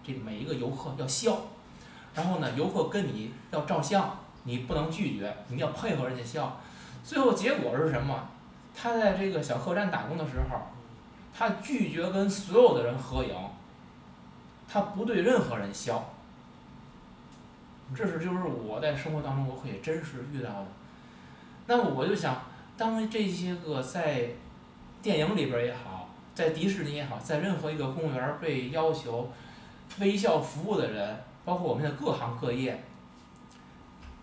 [0.05, 1.39] 这每一个游客要笑，
[2.15, 6.61] 然后呢，游客跟你要照相，你不能拒绝，你要配合人家笑。
[7.05, 8.29] 最后结果是什么？
[8.75, 10.59] 他在这个小客栈打工的时候，
[11.37, 13.35] 他拒绝跟所有的人合影，
[14.69, 16.11] 他不对任何人笑。
[17.95, 20.67] 这是就是我在生活当中我可以真实遇到的。
[21.67, 22.43] 那么我就想，
[22.77, 24.31] 当这些个在
[25.03, 29.31] 电影里边也好，在迪士尼也好，在任何一个公园被要求
[29.99, 32.83] 微笑服务的人，包括我们的各行各业，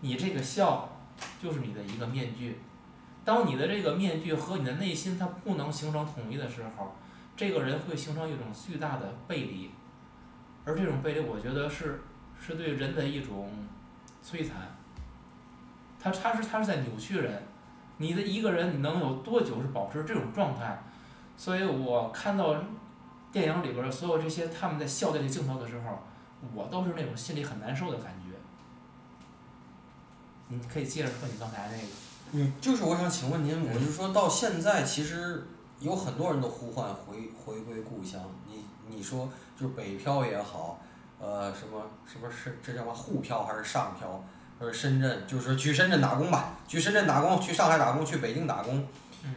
[0.00, 0.88] 你这个笑
[1.42, 2.58] 就是你的一个面具。
[3.24, 6.96] 当你的这个面具和你的内心它不能形成统一的时候，
[7.36, 9.70] 这个人会形成一种巨大的背离，
[10.64, 12.02] 而这种背离，我觉得是
[12.40, 13.50] 是对人的一种
[14.24, 14.74] 摧残。
[16.02, 17.42] 他他是他是在扭曲人，
[17.98, 20.82] 你的一个人能有多久是保持这种状态？
[21.36, 22.56] 所以我看到
[23.32, 25.98] 电影里边的所有这些他们在笑这个镜头的时候，
[26.54, 28.36] 我都是那种心里很难受的感觉。
[30.48, 31.82] 你可以接着说你刚才那个。
[32.32, 35.46] 嗯，就是我想请问您，我就说到现在，其实
[35.80, 38.20] 有很多人都呼唤回回归故乡。
[38.48, 40.80] 你你说就是北漂也好，
[41.18, 44.22] 呃，什么什么是这叫什么沪漂还是上漂？
[44.58, 48.86] 或者深圳，就是说去深圳打工吧，去深圳打工，去上海打工，去北京打工，
[49.24, 49.34] 嗯，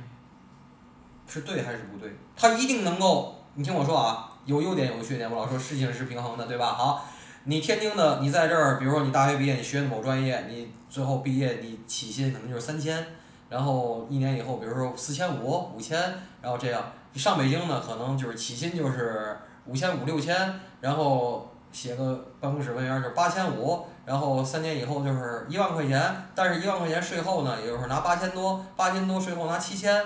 [1.26, 2.14] 是对还是不对？
[2.36, 5.30] 他一定能够，你听我说啊，有优点有缺点。
[5.30, 6.74] 我老说事情是平衡的，对吧？
[6.74, 7.06] 好，
[7.44, 13.06] 你天津的，你在这儿，比如说你大学毕业，你学的某专业，你最后毕业，你起薪可能就是三千，
[13.50, 16.00] 然后一年以后，比如说四千五、五千，
[16.42, 16.82] 然后这样。
[17.14, 19.38] 你上北京呢，可能就是起薪就是
[19.68, 30.04] 五千五、六千，然后写个办公室文员就是八千五，然后三年以后就是一万块钱，但是一万块钱税后呢，也就是拿八千多，八千多税后拿七千，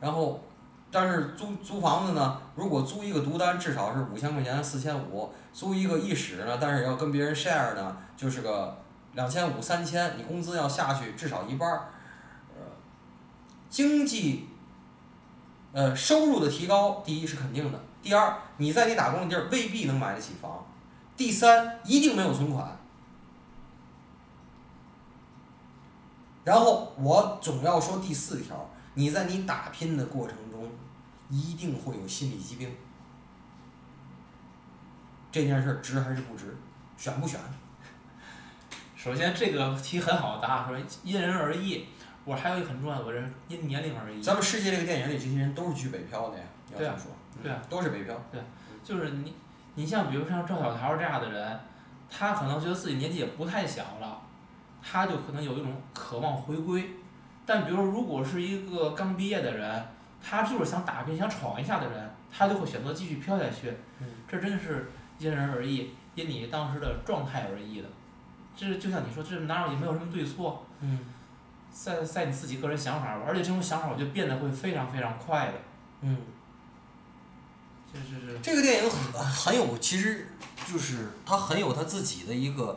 [0.00, 0.38] 然后，
[0.90, 8.76] 但是租租房子呢，如果租一个独单，至少是五千块钱，四千五，租一个一室呢，但是要跟别人 share 呢，就是个。
[9.14, 11.88] 两千五三千，你工资要下去至少一半儿，
[12.54, 12.62] 呃，
[13.68, 14.48] 经济，
[15.72, 20.64] 呃，收入的提高，第一是肯定的，第二你在你打工的地儿未必能买得起房，
[21.16, 22.78] 第三一定没有存款，
[26.44, 30.36] 然后我总要说第四条，你在你打拼的过程，
[31.30, 32.68] 一定会有心理疾病，
[35.30, 36.56] 这件事儿值还是不值，
[36.96, 37.40] 选不选？
[38.96, 41.86] 首先，这个题很好答，说因人而异。
[42.26, 44.22] 我还有一个很重要的，我是因年龄而异。
[44.22, 47.10] 咱们世界这个电影里，这些人都是去北漂的呀，要这么说，
[47.42, 48.14] 对啊，都是北漂。
[48.30, 48.38] 对，
[48.84, 49.34] 就是你，
[49.74, 51.60] 你像比如像赵小桃这样的人，
[52.10, 54.20] 他可能觉得自己年纪也不太小了，
[54.82, 56.90] 他就可能有一种渴望回归。
[57.46, 59.86] 但比如如果是一个刚毕业的人，
[60.22, 63.72] 他就是想打拼、想闯一下的人，他就会选择继续飘下去。
[64.00, 67.88] 嗯，这真的是因人而异，因你当时的状态而异的。
[68.56, 70.98] 这就像你说，这哪有也没有什么对错，嗯，
[71.72, 75.54] 在在你自己个人想法吧，而且这种想法我觉得变得会非常非常快的，
[76.02, 76.18] 嗯，
[77.90, 80.26] 这这这这个电影很很有，其实
[80.66, 82.76] 就是他很有他自己的一个，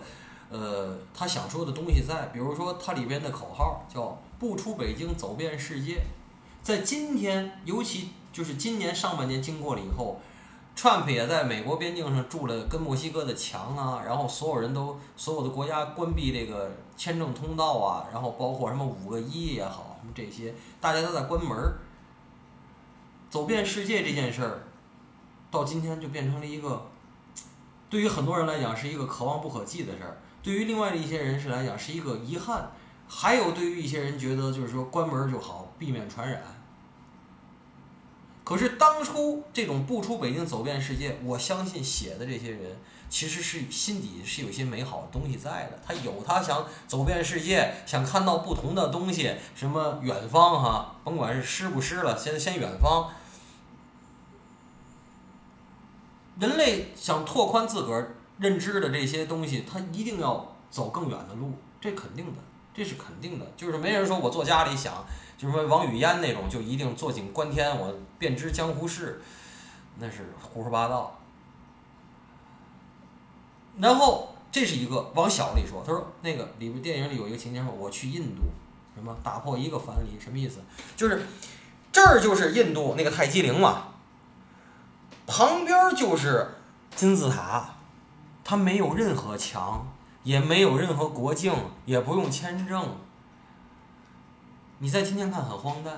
[0.50, 6.06] 呃，他想说的东西在，比如说它里边的口号叫“不出北京走遍世界”，
[6.64, 10.20] 在今天，尤其就是今年上半年经过了以后。
[10.76, 21.78] 川普也在美国边境上筑了跟墨西哥的墙啊，然后所有人都所有的国家关闭这个签证通道啊，然后包括什么五个一也好，什么这些大家都在关门儿。
[23.30, 24.64] 走遍世界这件事儿，
[25.52, 26.88] 到今天就变成了一个，
[27.88, 32.72] 对于很多人来讲是一个可望不可及的事儿，对于另外的一些人士来讲是一个遗憾，
[33.08, 36.42] 还有对于一些人觉得就是说关门儿就好，避免传染。
[38.46, 42.78] 可是当初这种不出北京走遍世界，我相信写的这些人
[43.10, 45.80] 其实是心底是有些美好的东西在的。
[45.86, 53.12] 他有他想走遍世界，想看到不同的东西，什么远方哈，甭管是诗不诗了，先先远方。
[56.40, 62.40] 人类想拓宽自个儿认知的这些东西，他一定要走更远的路，这肯定的，
[62.74, 63.46] 这是肯定的。
[63.56, 65.06] 就是没人说我坐家里想。
[65.44, 69.22] 就是说王语嫣那种就一定坐井观天，我便知江湖事，
[70.00, 71.20] 那是胡说八道。
[73.78, 78.44] 然后这是一个往小里说，他说那个里边电影里有一个情节说我去印度，
[78.96, 80.62] 什么打破一个藩篱，什么意思？
[80.96, 81.24] 就是
[81.92, 83.88] 这儿就是印度那个泰姬陵嘛，
[85.28, 86.56] 旁边就是
[86.96, 87.76] 金字塔，
[88.46, 89.86] 它没有任何墙，
[90.24, 91.54] 也没有任何国境，
[91.84, 92.96] 也不用签证。
[94.84, 95.94] 你在今天看很荒诞，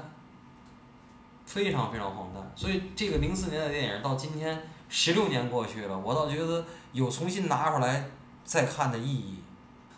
[1.43, 2.51] 非常非常荒诞。
[2.55, 8.07] 所以这个零四年的电影到今天十六年过去了，我倒觉得有重新拿出来
[8.43, 9.39] 再看的意义。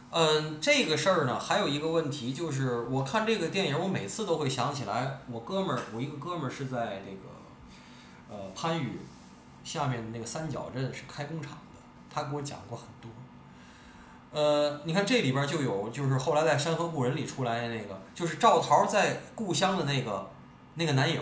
[0.10, 7.28] 嗯，这个事儿呢，还有一个问题就是，我看这个电影，我每次都会想起来，我哥们儿，我一个哥们儿是在这个
[8.30, 9.02] 呃番禺
[9.66, 13.12] 下面那个三角镇是开工厂的，他给我讲过很多。
[14.32, 20.30] 呃，你看这里边就有，就是后来在《山河故人》里出来的那个，就是赵桃在故乡的那个
[20.76, 21.22] 那个男友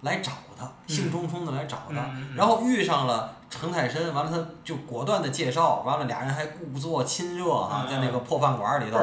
[0.00, 8.96] 来找她，兴冲冲的来找她，然后遇上了程泰深，完了他就果断的介绍，完了俩人还故作亲热啊，在那个破饭馆里头，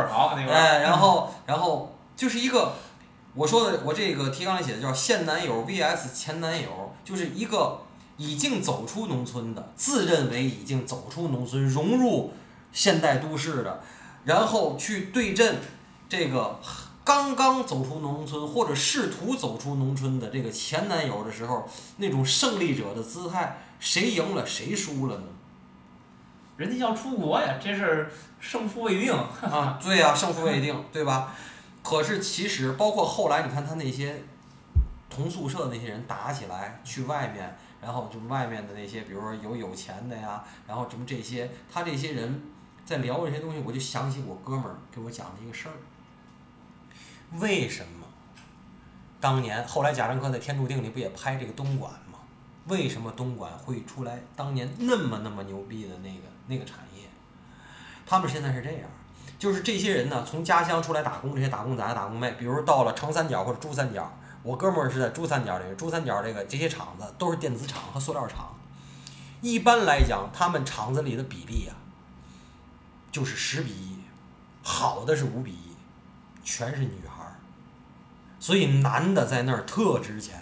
[0.49, 2.73] 哎，然后然后就是一个
[3.35, 7.79] 我说的我这个提纲里写的叫现男友 VS 前男友，就是一个
[8.17, 12.33] 已经走出农村的，自认为已经走出农村，融入。
[12.75, 13.81] 现代都市的，
[14.25, 15.55] 然后去对阵
[16.09, 16.59] 这这个
[17.03, 25.23] 刚刚走出农村或者试图走出农村的这个前男友的时候，那种胜利者的姿态，谁赢了谁输了呢？
[26.57, 28.09] 人家要出国呀，这是
[28.39, 29.13] 胜负未定。
[29.13, 31.35] 啊，对呀、胜负未定，对吧？
[31.83, 34.23] 可是其实包括后来，你看他那些
[35.09, 42.41] 同宿舍那些人打起来去外面，然后就外面的那些，比如说有有钱的呀，然后什么这些，他这些人
[42.85, 45.73] 在聊这些东西，我就想起我哥们儿给我讲的一个事儿。
[47.39, 48.05] 为什么
[49.19, 52.19] 当年后来贾樟柯在《天注定》里不也拍这个东莞吗？
[52.67, 57.07] 为什么东莞会出来当年那么那么牛逼的那个那个产业？
[58.05, 58.81] 他们现在是这样，
[59.39, 64.11] 就是这些人呢，从家乡出来打工，这些打工仔、打工妹，比如到了长三角或者珠三角，
[64.43, 68.55] 我哥们儿是在珠三角这个，珠三角这个这些厂子都是电子厂和塑料厂。
[69.41, 71.73] 一般来讲，他们厂子里的比例啊，
[73.15, 73.97] 就是十比一，
[74.61, 75.73] 好的是五比一，
[76.43, 77.39] 全是女孩儿，
[78.41, 80.37] 所以男的在那儿特值钱。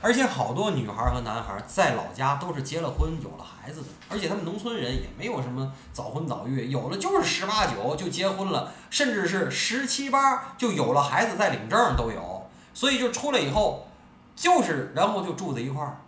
[0.00, 13.86] 而且好多女孩儿和男孩儿在老家都是结了婚、有了孩子的，而且他们农村人也没有什么早婚早育，有的就是十八九就结婚了，甚至是十七八就有了孩子再领证都有，所以就出来以后，
[14.34, 16.00] 就是然后就住在一块儿，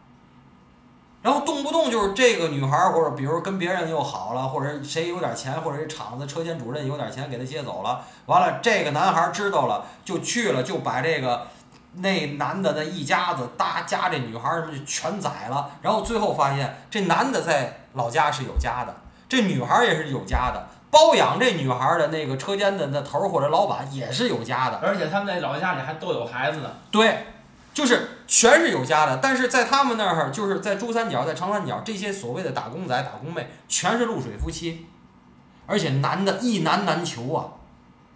[1.23, 11.47] 然后动不动就是这个女孩儿或者比如跟别人又好了，或者谁有点钱，或者这厂子车间主任有点钱给他接走了，完了这个男孩儿知道了就去了，就把这个。
[11.95, 18.95] 那男的那一家子搭家这女孩儿什么就全宰了，然后最后发现这男的在老家是有家的，
[19.29, 26.71] 这女孩儿也是有家的，包养这女孩儿的那个车间的那头儿或者老板也是有家的，而且他们在老家里还都有孩子呢。
[26.93, 27.27] 对，
[27.75, 34.87] 就是全是有家的，但是在他们那儿，就是在珠三角、在长三角，这些所谓的打工仔、打工妹，全是露水夫妻，
[35.67, 37.59] 而且男的一男难求啊，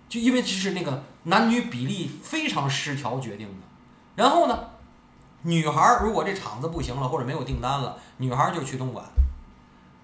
[0.08, 3.66] 就因为这是那个男女比例非常失调决定的。
[4.14, 4.56] 然后呢，
[5.42, 9.04] 女孩如果这厂子不行了，或者没有订单了，女孩就去东莞。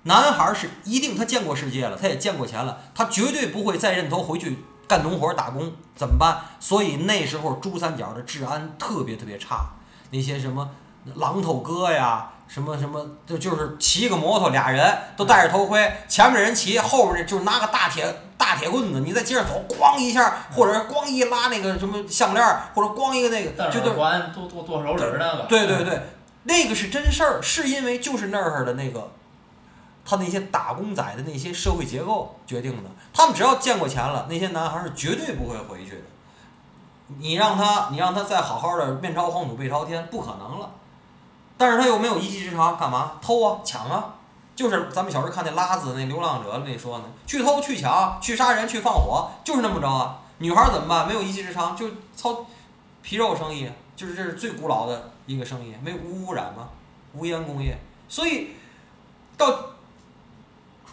[0.02, 6.46] 男孩是一定他见过世界了，他也见过钱了，他绝对不会再认头回去干农活打工，怎么办？
[6.58, 9.70] 所以那时候珠三角的治安特别特别差，
[10.10, 10.70] 那些什么
[11.16, 18.04] 榔头哥呀，什么什么，就就是骑个摩托，俩人都戴着头盔，前面人骑，后边的就是拿个大铁
[18.36, 25.44] 大铁棍子，你在街上走，咣一下，或者是咣一拉那个什么项链儿，或者咣一个那个，就就环、剁剁剁手指儿那个。
[25.44, 26.02] 对对对，
[26.42, 29.12] 那个是真事儿，是因为就是那儿的那个，
[30.04, 32.90] 他那些打工仔的那些社会结构决定的。
[33.12, 36.02] 他们只要见过钱了，那些男孩是绝对不会回去的。
[37.18, 40.70] 你让他，你让他再好好的面朝黄土背朝天，不可能了。
[41.58, 44.14] 但是他又没有一技之长，干嘛偷啊抢啊？
[44.56, 50.20] 就是咱们小时候看那拉子那流浪者那说呢，去偷去抢去杀人去放火，就是那么着啊。
[50.38, 51.08] 女孩怎么办？
[51.08, 52.46] 没有一技之长，就操
[53.02, 56.68] 皮肉生意，就是这是最古老的一个生意，没无污染嘛，
[57.14, 57.78] 无烟工业。
[58.08, 58.50] 所以
[59.36, 59.54] 到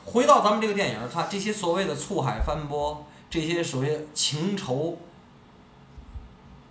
[0.06, 4.98] 回到咱们这个电影儿，它这些所谓的醋海翻波，这些所谓情仇，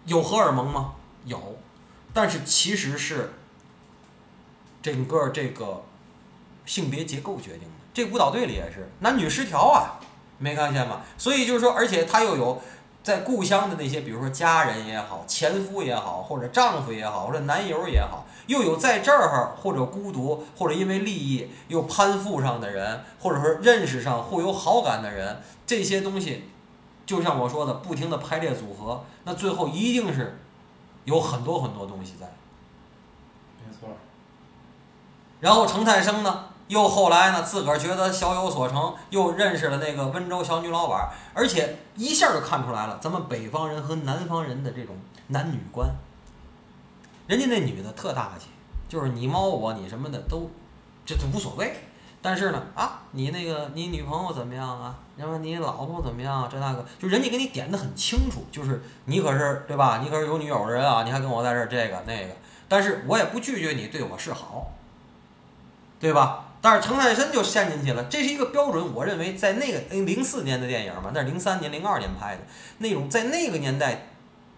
[0.06, 0.94] 有荷尔蒙吗？
[1.24, 1.58] 有，
[2.12, 3.34] 但是其实是
[4.80, 5.84] 整个这个
[6.64, 7.74] 性别结构决定的。
[7.92, 9.98] 这舞蹈队里也是男女失调啊，
[10.38, 11.02] 没看见吗？
[11.18, 12.62] 所以就是说，而且他又有
[13.02, 26.44] 在故乡的那些，比如说家人也好，前夫也好，或者丈夫也好，或者男友也好，又有在这儿或者孤独，或者因为利益又攀附上的人，或者说认识上互有好感的人，这些东西，
[27.06, 30.38] 就像我说的，不停的排列组合，那最后一定是
[31.04, 32.26] 有很多很多东西在。
[33.64, 33.88] 没错。
[35.40, 44.96] 然后程太生呢，又后来呢，自个儿觉得小有所成，又认识了那个温州小女老板，而且一下就看出来了，咱们北方人和南方人的这种
[45.28, 45.88] 男女观。
[47.28, 48.48] 人家那女的特大气，
[48.88, 50.50] 就是你猫我你什么的都，
[51.04, 51.85] 这都无所谓。
[52.26, 54.98] 但是呢，啊，你那个你女朋友怎么样啊？
[55.16, 56.48] 然后你老婆怎么样啊？
[56.50, 60.00] 这那个，就人家给你点的很清楚，就是你可是对吧？
[60.02, 62.34] 你可是有女友的人啊，你还跟我在这儿这个那个，
[62.66, 64.72] 但是我也不拒绝你对我示好，
[66.00, 66.46] 对吧？
[66.60, 68.92] 但是程太深就陷进去了，这是一个标准。
[68.92, 72.42] 我认为在那个零四年的电影嘛，那是零三年、零二年拍的
[72.78, 74.08] 那种，在那个年代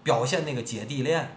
[0.03, 1.37] 表现那个姐弟恋。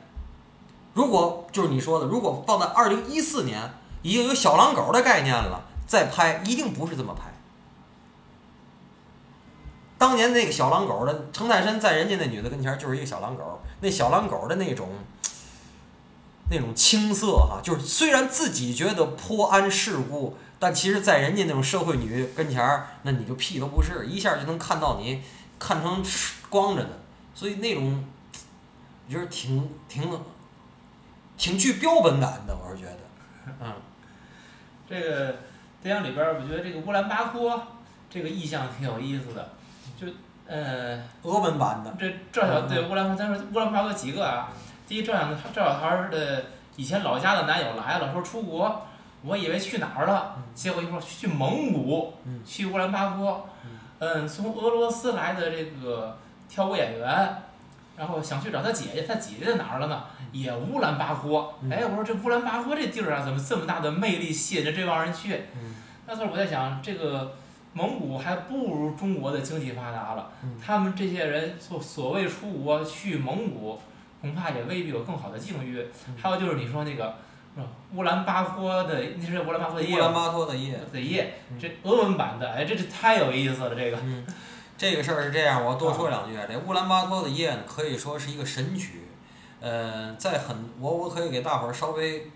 [0.94, 7.24] 如果就是你说的，如果放在二零一四年，已经有小狼狗的概念了，再拍一定不是这么拍。
[9.98, 14.88] 当年那个小狼狗的程太深在人家那女的跟前就是一个小狼狗，那小狼狗的那种
[16.50, 25.22] 那种青涩哈，就是虽然自己觉得颇谙世故，但其实在人家那种社会女跟前，那你就屁都不是，一下就能看到你
[25.60, 26.02] 看成
[26.50, 27.00] 光着的，
[27.36, 28.02] 所以那种
[29.08, 30.10] 我觉得挺挺
[31.38, 33.00] 挺具标本感的，我是觉得，
[33.60, 33.74] 嗯，
[34.90, 35.36] 这个
[35.82, 37.62] 电影里边儿，我觉得这个乌兰巴托
[38.10, 39.50] 这个意象挺有意思的，
[40.00, 40.08] 就
[40.48, 44.50] 呃，俄文版的，这赵小对乌兰巴，咱说乌兰巴托几个啊？
[44.88, 46.44] 第一，赵小赵小桃的
[46.76, 48.86] 以前老家的男友来了，说出国，
[49.24, 53.48] 我以为去哪儿了，结果一说去蒙古，嗯去乌兰巴托，
[54.00, 56.18] 嗯，从俄罗斯来的这个
[56.50, 57.44] 跳舞演员，
[58.02, 60.06] 然后想去找他姐姐，他姐姐在哪儿了呢？
[60.32, 61.54] 也乌兰巴托。
[61.62, 65.36] 嗯哎，我说这乌兰巴托这地儿啊，怎么这么大的魅力吸引着这帮人去？
[65.54, 65.76] 嗯
[66.08, 67.36] 那时候我在想，这个
[67.74, 73.80] 蒙古还不如中国的经济发达了，嗯他们这些人所所谓出国去蒙古，
[74.20, 75.86] 恐怕也未必有更好的境遇。
[76.08, 77.16] 嗯还有就是你说那个，
[77.94, 80.80] 乌兰巴托的，那是乌兰巴托的夜乌兰巴托的夜。
[80.92, 83.98] 的夜嗯，这俄文版的，哎，这这太有意思了，这个。
[84.02, 84.26] 嗯，
[84.82, 86.36] 这个事儿是这样，我多说两句。
[86.50, 89.04] 这乌兰巴托的夜呢，可以说是一个神曲。
[89.60, 92.32] 呃，在很我我可以给大伙儿稍微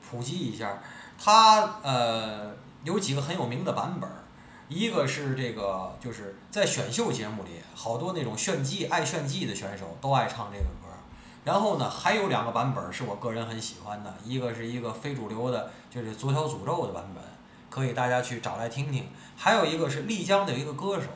[0.00, 0.82] 普及一下，
[1.22, 4.24] 它呃有几个很有名的版本儿。
[4.70, 10.96] 一个是这个，就是在选秀节目里，好多那种炫技爱炫技的选手都爱唱这个歌儿。
[11.44, 17.22] 然后呢，还有两个版本儿是我个人很喜欢的，一个是一个非主流的，就是左小诅咒的版本，
[17.68, 19.06] 可以大家去找来听听。
[19.36, 21.08] 还有一个是丽江的一个歌手，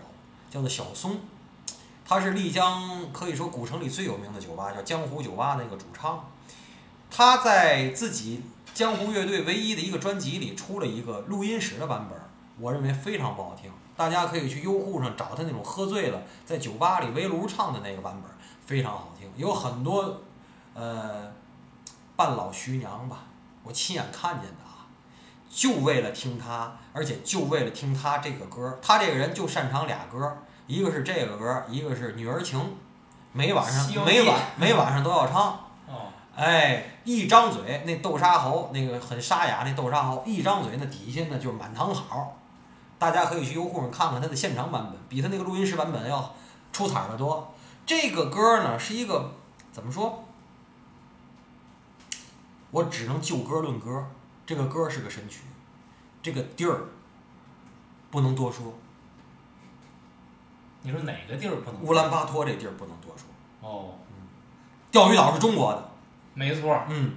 [0.55, 1.19] 叫做小松，
[2.07, 6.31] 他是丽江可以说古城里最有名的酒吧，叫江湖酒吧那个主唱。
[7.11, 8.41] 他在自己
[8.73, 12.17] 江湖乐队唯一的一个专辑里出了一个录音室的版本，
[12.61, 13.69] 我认为非常不好听。
[13.97, 18.31] 大家可以去优酷上找他那种喝醉了在酒吧里围炉唱的那个版本，
[18.65, 19.29] 非常好听。
[19.37, 20.21] 有很多
[20.73, 21.33] 呃
[22.15, 23.25] 半老徐娘吧，
[23.65, 24.64] 我亲眼看见的，
[25.55, 28.77] 就为了听他，而且就为了听他这个歌。
[28.83, 30.37] 他这个人就擅长俩歌，
[30.67, 32.59] 一个是这个歌，一个是《女儿情》，
[33.33, 35.43] 每晚上每晚每晚上都要唱。
[35.87, 42.37] 哦，哎，一张嘴那豆沙喉，那个很沙哑那豆沙喉，一张嘴那底下呢就是满堂好。
[42.99, 46.35] 大家可以去优酷上看看他的现场版本，比他那个录音室版本要
[46.73, 47.55] 出彩的多。
[47.87, 49.31] 这个歌呢是一个
[49.71, 50.25] 怎么说？
[52.73, 54.05] 我只能就歌论歌，
[54.47, 55.41] 这个歌是个神曲，
[56.23, 56.81] 这个地儿
[58.11, 58.75] 不能多说。
[60.83, 61.81] 你说哪个地儿不能？
[61.83, 63.27] 乌兰巴托这地儿不能多说，
[63.67, 63.95] 哦，
[64.91, 65.89] 钓鱼岛是中国的，
[66.35, 67.13] 没错儿，嗯，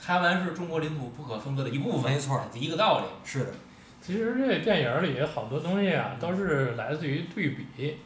[0.00, 3.04] 台湾是中国领土不可分割的一部分，没错儿，一个道理。
[3.22, 3.52] 是的，
[4.00, 7.98] 其实这电影里好多东西啊，都是来自于对比，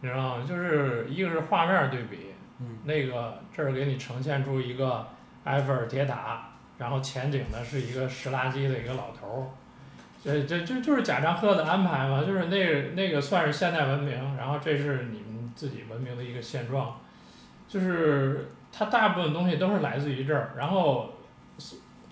[0.00, 0.46] 你知道吗？
[0.48, 5.06] 就是一个是画面对比，嗯那个这儿给你呈现出一个
[5.44, 6.48] 埃菲尔铁塔，
[6.78, 9.42] 然后前景呢是一个拾垃圾的一个老头儿，
[10.22, 17.00] 这这这就是贾樟柯的安排嘛，就是那个那个算是现代文明，然后这是你们自己文明的一个现状，
[17.66, 21.14] 就是它大部分东西都是来自于这儿，然后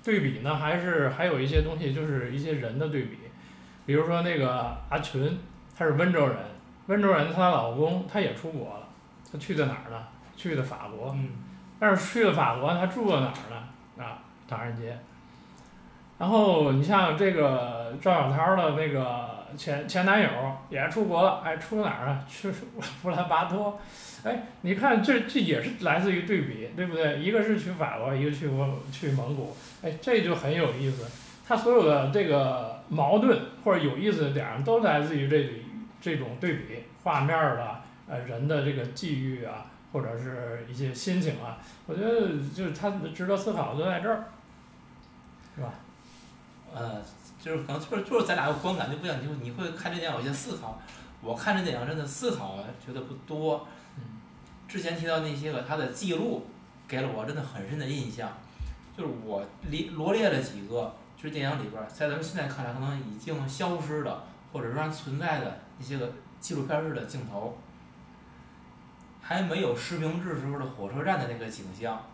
[0.02, 3.18] 对比呢还是还有一些东西就是一些人的对比，
[3.86, 5.38] 比如说那个阿群，
[5.76, 6.36] 她是温州人，
[6.86, 8.88] 温州人她老公他也出国了，
[9.30, 10.02] 他去的哪儿呢？
[10.36, 11.30] 去的法国，嗯，
[11.80, 14.04] 但是去了法国，他住在哪儿呢？
[14.04, 14.18] 啊，
[14.48, 14.96] 唐人街。
[16.18, 20.28] 然后你像这个赵小涛的那个前前男友
[20.70, 22.24] 也出国了，哎，出哪儿啊？
[22.28, 22.50] 去
[23.04, 23.78] 乌兰巴托。
[24.24, 27.18] 哎，你看这这也是来自于对比，对不对？
[27.18, 28.50] 一个是去法国，一个去
[28.90, 31.06] 去蒙古，哎，这就很有意思。
[31.46, 35.62] 他所有的这个矛盾或者有意思的点儿，都来自于这里
[36.00, 44.24] 这种对比画面儿的呃人的这个际遇啊，或者是一些心情啊，我觉得就是他值得思考的就在这儿，
[45.56, 45.72] 是吧？
[46.74, 47.02] 呃，
[47.40, 50.78] 就是可能就是就是咱俩的观感就不一样，你会你会看这电影有些思考，
[51.22, 53.66] 我看这电影真的思考啊觉得不多。
[53.96, 54.02] 嗯
[54.68, 56.44] 之前提到那些个他的记录，
[56.88, 58.36] 给了我真的很深的印象，
[58.96, 67.56] 就是我列罗列了几个，就是电影里边儿在咱们现在看来可能已经消失的或者仍然存在的一些个纪录片式的镜头，
[69.22, 72.04] 还没有实名制时候的火车站的那个景象，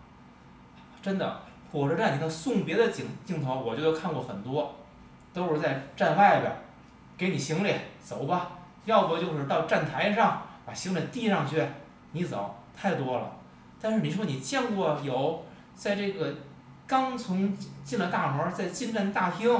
[1.01, 1.40] 真的
[1.73, 4.75] 火车站，你看送别的景镜头，我觉得看过很多，
[5.33, 6.59] 都是在站外边儿，
[7.16, 8.51] 给你行李走吧，
[8.85, 11.66] 要不就是到站台上把行李递上去，
[12.12, 13.33] 你走，太多了。
[13.81, 15.43] 但是你说你见过有
[15.75, 16.35] 在这个
[16.87, 19.51] 刚从进了大门，在进站大厅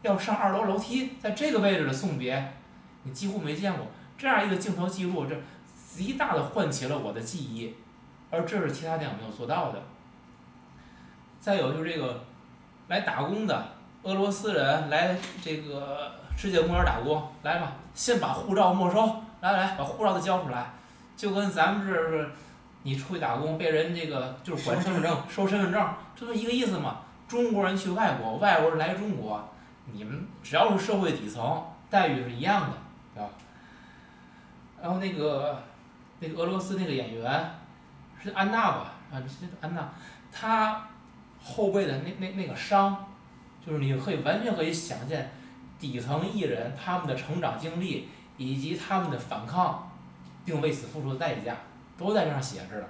[0.00, 2.52] 要上二楼楼梯，在这个位置的送别，
[3.02, 5.36] 你几乎没见过这样一个镜头记录，这
[5.94, 7.74] 极大的唤起了我的记忆，
[8.30, 9.82] 而这是其他电影没有做到的。
[11.40, 12.24] 再有就是这个
[12.88, 13.68] 来打工的
[14.02, 20.72] 俄罗斯人来这个世界公园打工，来吧，先把护照没收，来来把护照都交出来。
[21.16, 22.30] 就跟咱们这是
[22.84, 26.98] 你出去打工被人这个就是管身份证收身份证，这不一个意思吗？
[27.26, 29.48] 中国人去外国，外国人来中国，
[29.92, 32.76] 你们只要是社会底层，待遇是一样的，
[33.14, 33.28] 对吧？
[34.80, 35.60] 然后那个
[36.20, 37.50] 那个俄罗斯那个演员
[38.22, 38.92] 是安娜吧？
[39.12, 39.90] 啊，是安娜，
[40.32, 40.87] 她
[41.48, 43.06] 后背的那那那个伤，
[43.64, 45.30] 就是你可以完全可以想见
[45.78, 49.90] 底层艺人他们的成长经历以及他们的反抗，
[50.44, 51.56] 并为此付出的代价，
[51.96, 52.84] 都在这上写着呢。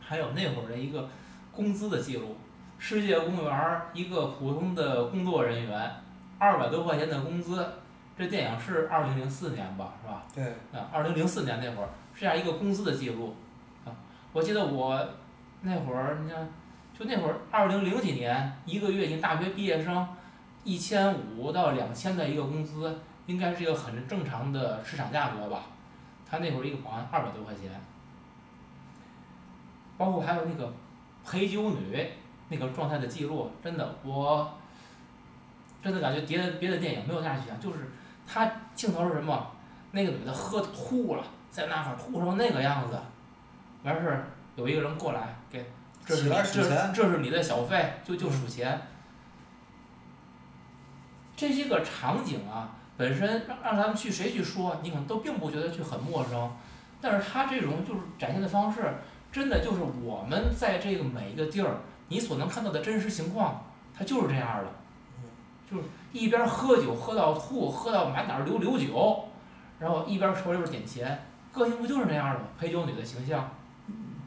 [0.00, 1.08] 还有那会儿的一个
[1.50, 2.36] 工资的记录，
[2.78, 5.90] 世界公园儿一个普通的工作人员，
[6.38, 7.66] 二百多块钱的工资。
[8.14, 10.22] 这电影是二零零四年吧，是吧？
[10.34, 10.44] 对，
[10.78, 13.34] 啊，二零零四年那会儿是这样一个工资的记录，
[13.86, 13.88] 啊，
[14.34, 15.08] 我记得我
[15.62, 16.46] 那会儿，你看，
[16.98, 20.06] 就那会儿二零零几年，一个月你大学毕业生
[20.64, 25.62] 一千五到两千的一个工资，应该是一个很正常的市场价格吧？
[26.28, 27.70] 他那会儿一个保安二百多块钱，
[29.96, 30.72] 包括还有那个
[31.24, 32.10] 陪酒女
[32.48, 34.52] 那个状态的记录，真的我
[35.82, 37.90] 真的感觉别的别的电影没有那样去讲，就是
[38.26, 39.50] 他镜头是什么？
[39.94, 42.98] 那个女的喝吐了，在那块儿吐成那个样子，
[43.82, 44.26] 完事儿
[44.56, 45.62] 有一个人过来给，
[46.04, 48.80] 这是这来数钱这是你的小费，就就数钱。
[51.36, 56.50] 这些个场景啊，本身让让咱们去谁去说，你可能都并不觉得去很陌生，
[57.00, 58.94] 但是他这种就是展现的方式，
[59.32, 61.78] 真的就是我们在这个每一个地儿，
[62.08, 63.64] 你所能看到的真实情况，
[63.96, 64.70] 它就是这样的，
[65.68, 69.24] 就是一边喝酒喝到吐，喝到满哪儿流流酒，
[69.80, 72.46] 然后一边手里边点钱，个性不就是那样的吗？
[72.60, 73.50] 陪酒女的形象，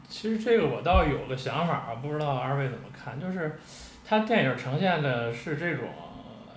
[0.08, 3.58] 其实这个我倒有个想法，不知道二位怎么看，就是
[4.04, 5.88] 它电影呈现的是这种，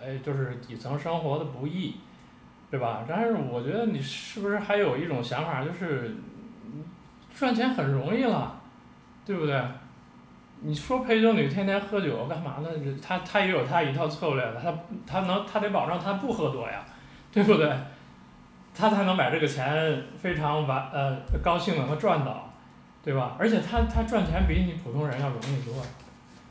[0.02, 1.96] 哎，就是底层生活的不易，
[2.70, 3.04] 对吧？
[3.08, 6.16] 但是我觉得你是不是还有一种想法，就是
[7.36, 8.62] 赚钱很容易了，
[9.26, 9.62] 对不对？
[10.62, 12.70] 你说陪酒女天天喝酒干嘛呢？
[13.02, 14.74] 她她也有她一套策略的，他
[15.08, 16.84] 他能她得保证她不喝多呀，
[17.32, 17.74] 对不对？
[18.76, 22.49] 她才能把这个钱非常完呃高兴的和赚到。
[23.04, 23.36] 对吧？
[23.40, 25.84] 而且他他赚钱比你普通人要容易多，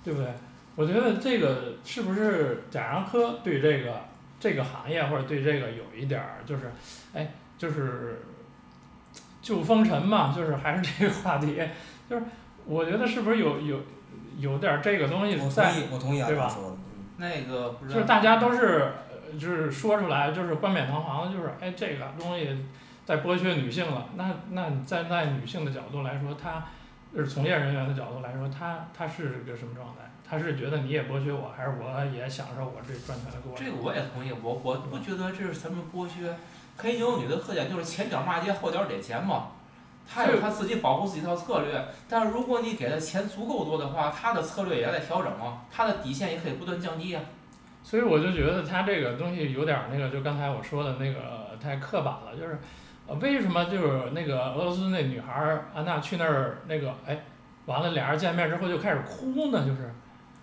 [0.03, 0.29] 对不对？
[0.75, 4.05] 我觉得这个是不是贾樟柯对这个
[4.39, 6.71] 这个行业或者对这个有一点儿就是，
[7.13, 8.23] 哎，就是
[9.43, 11.61] 救风尘嘛，就是还是这个话题，
[12.09, 12.23] 就是
[12.65, 13.81] 我觉得是不是有有
[14.39, 16.57] 有点儿这个东西我同在，意，我同意啊，对吧
[17.17, 22.65] 那个就是大家都是呃就是说出来就是冠冕堂皇的，就是哎这个东西
[23.09, 26.63] 在剥削女性了，那那你站在女性的角度来说，她
[27.11, 30.13] 就是从业人员的角度来说，她她是个什么状态？
[30.29, 33.65] 她是觉得你也剥削我，还是我也享受我这赚钱的过程？
[33.65, 36.37] 这个我也同意，我我不觉得这是什么剥削。
[36.77, 39.53] 陪酒女的特点就是前脚骂街，后脚给钱嘛。
[40.07, 47.23] 她有她自己保护自己一套策略，但是如果你给的钱足够多的话，她的策略也在调整啊，她的底线也可以不断降低啊。
[47.83, 52.59] 所以我就觉得他这个东西有点儿那个，就刚才我说的那个太刻板了，就是，
[53.09, 57.19] 呃，为什么就是那个俄罗斯那女孩安娜去那儿那个，哎，
[57.65, 59.91] 完了俩人见面之后就开始哭呢，就是，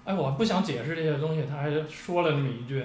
[0.04, 2.84] 哎，我不想解释这些东西，他还说了那么一句，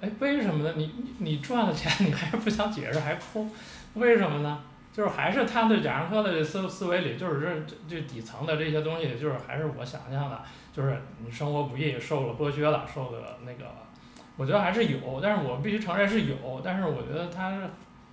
[0.00, 0.74] 哎，为什么呢？
[0.76, 3.50] 你你赚了钱，你还不想解释还哭，
[3.94, 4.60] 为什么呢？
[4.92, 10.40] 就是还是他对贾樟柯的思思维里，就是这这底层的这些东西，就是还是我想象的，
[10.72, 13.64] 就是你生活不易，受了剥削了，受的那个，
[14.36, 17.62] 我觉得还是有，但是我必须承认是有，但是我觉得他是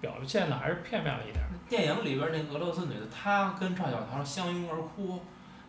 [0.01, 1.41] 表现的还是片面了一点。
[1.69, 5.21] 电影里边那俄罗斯女的，她跟赵小桃相拥而哭，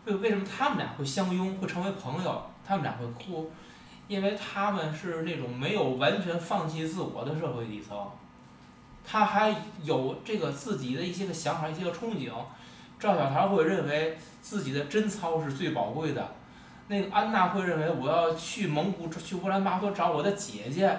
[0.05, 2.43] 为为什么他们俩会相拥，会成为朋友？
[2.65, 3.51] 他们俩会哭，
[4.07, 7.95] 因为他们是那种没有完全放弃自我的社会底层，
[9.05, 12.31] 他还有这个自己的一些个想法，一些个憧憬。
[12.99, 16.35] 赵小桃会认为自己的贞操是最宝贵的，
[16.87, 20.97] 那个安娜会认为我要去蒙古去乌兰巴托找我的姐姐，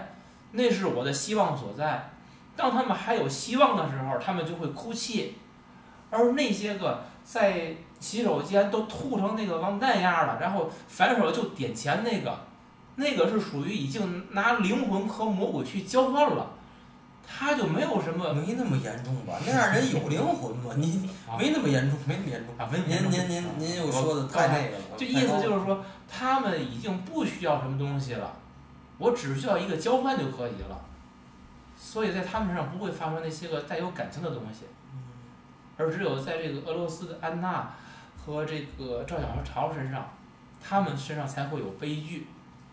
[0.53, 2.11] 那是我的希望所在。
[2.57, 5.36] 当他们还有希望的时候，他们就会哭泣，
[6.11, 12.38] 而那些个在洗手间都吐成那个王蛋样了，然后反手就点钱那个，
[12.96, 16.50] 那个是属于已经拿灵魂和魔鬼去交换了，
[17.26, 19.34] 他就没有什么没那么严重吧？
[19.46, 20.72] 那样人有灵魂吗？
[20.76, 22.55] 你啊没那么严重，没那么严重。
[22.59, 28.32] 啊，没您您您您又说的太那个了，就意思就是说，他们已经不需要什么东西了，
[28.98, 30.78] 我只需要一个交换就可以了，
[31.85, 34.64] 所以在他们身上不会发生那些个带有感情的东西。
[35.76, 37.70] 而只有在这个俄罗斯的安娜
[38.16, 40.09] 和这个赵小桃身上，
[40.62, 42.26] 他们身上才会有悲剧。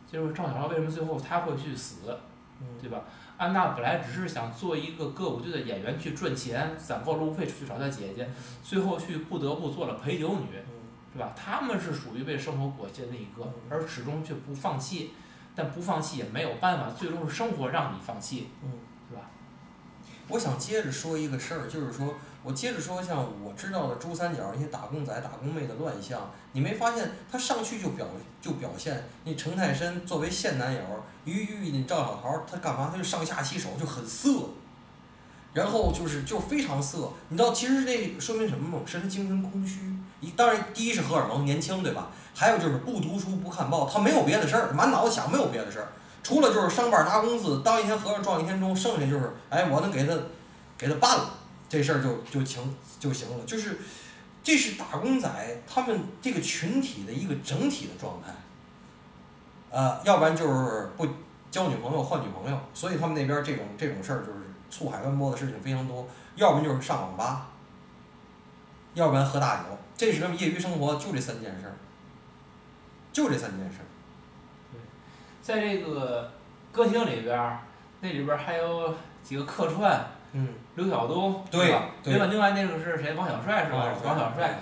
[0.10, 2.18] 就是赵小潮为什么最后他会去死，
[2.62, 3.02] 嗯对吧？
[3.38, 8.30] 安娜本来只是想做一个歌舞剧的演员去赚钱，攒够路费去找她姐姐，
[8.64, 10.74] 最后去不得不做了陪酒女，嗯
[11.14, 11.34] 是吧？
[11.36, 15.12] 他们是属于被生活裹挟的那一个，而始终却不放弃，
[15.56, 18.72] 但不放弃也没有办法，最终是生活让你放弃，嗯？
[20.32, 28.08] 我想接着说一个事儿，就是说我接着说，像我知道的珠三角那些打工仔、打工妹的乱象，你没发现他上去就表
[28.42, 30.80] 就表现那程泰山作为现男友，
[31.26, 32.90] 于遇见赵小桃，他干嘛？
[32.92, 34.30] 他就上下其手就很色，
[35.54, 37.12] 然后就是就非常色。
[37.28, 38.84] 你知道其实这说明什么吗？
[38.86, 39.80] 是他精神空虚。
[40.22, 42.10] 一当然第一是荷尔蒙年轻，对吧？
[42.34, 45.90] 还有就是不读书不看报，他没有别的事儿，满脑子想没有别的事儿。
[46.24, 50.16] 除了就是上班拿工资，当一天和尚撞一天钟，剩下就是，哎，我能给他，
[50.78, 51.34] 给他办了，
[51.68, 53.46] 这事儿就就行就行了。
[53.46, 53.80] 就是，
[54.44, 55.30] 这是打工仔
[55.68, 58.34] 他们这个群体的一个整体的状态。
[59.72, 61.08] 呃，要不然就是不
[61.50, 66.08] 交女朋友换女朋友，所以他们那边这种这种事儿就是醋海奔波的事情非常多。
[66.36, 67.50] 要不然就是上网吧，
[68.94, 69.64] 要不然喝大酒，
[69.98, 71.76] 这是他们业余生活就这三件事儿，
[73.12, 73.88] 就这三件事儿。
[75.42, 76.32] 在这个
[76.72, 77.60] 歌厅里边儿，
[78.00, 81.86] 那里边儿还有几个客串，嗯，刘晓东，对吧？
[82.04, 83.14] 对另外另外那个是谁？
[83.14, 83.88] 王小帅是吧？
[84.06, 84.62] 王小帅，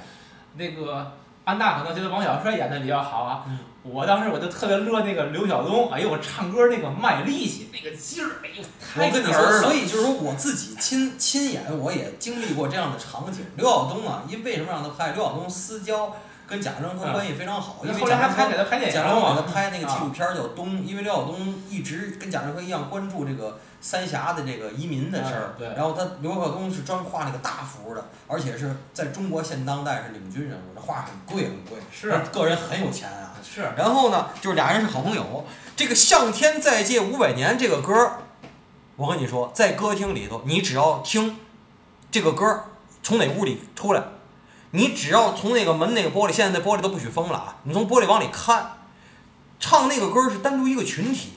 [0.56, 1.12] 那个
[1.44, 3.44] 安娜可能觉得王小帅演的比较好啊。
[3.48, 13.46] 嗯我当时我就特别乐那个刘晓东，哎呦，我唱歌那个卖力气，那个劲儿，哎呦，太我跟你说，哏儿了所以就是说我自己亲亲眼我也经历过这样的场景。
[13.56, 15.14] 刘晓东啊，因为什么让他拍？
[15.14, 16.14] 刘晓东私交
[16.50, 25.60] 跟贾樟柯关系非常好，因为后来还贾樟柯拍给他拍电影贾樟柯给他，拍那个纪录片儿叫《东》，因为刘晓东一直跟贾樟柯一样关注这个三峡的这个移民的事儿嗯。
[25.60, 33.34] 对然后他刘晓东是专画那个大幅的，而且是在中国现当代是领军人物，这画很贵很贵，是个人很有钱啊。
[33.42, 35.46] 是，然后呢，就是俩人是好朋友。
[35.76, 38.18] 这个《向天再借五百年》这个歌儿，
[38.96, 41.38] 我跟你说，在歌厅里头，你只要听
[42.12, 42.66] 这个歌儿
[43.02, 44.04] 从哪屋里出来，
[44.72, 48.78] 你只要从那个门那个玻璃，现在那玻璃都不许封了啊，你从玻璃往里看，
[49.60, 51.34] 唱那个歌是单独一个群体。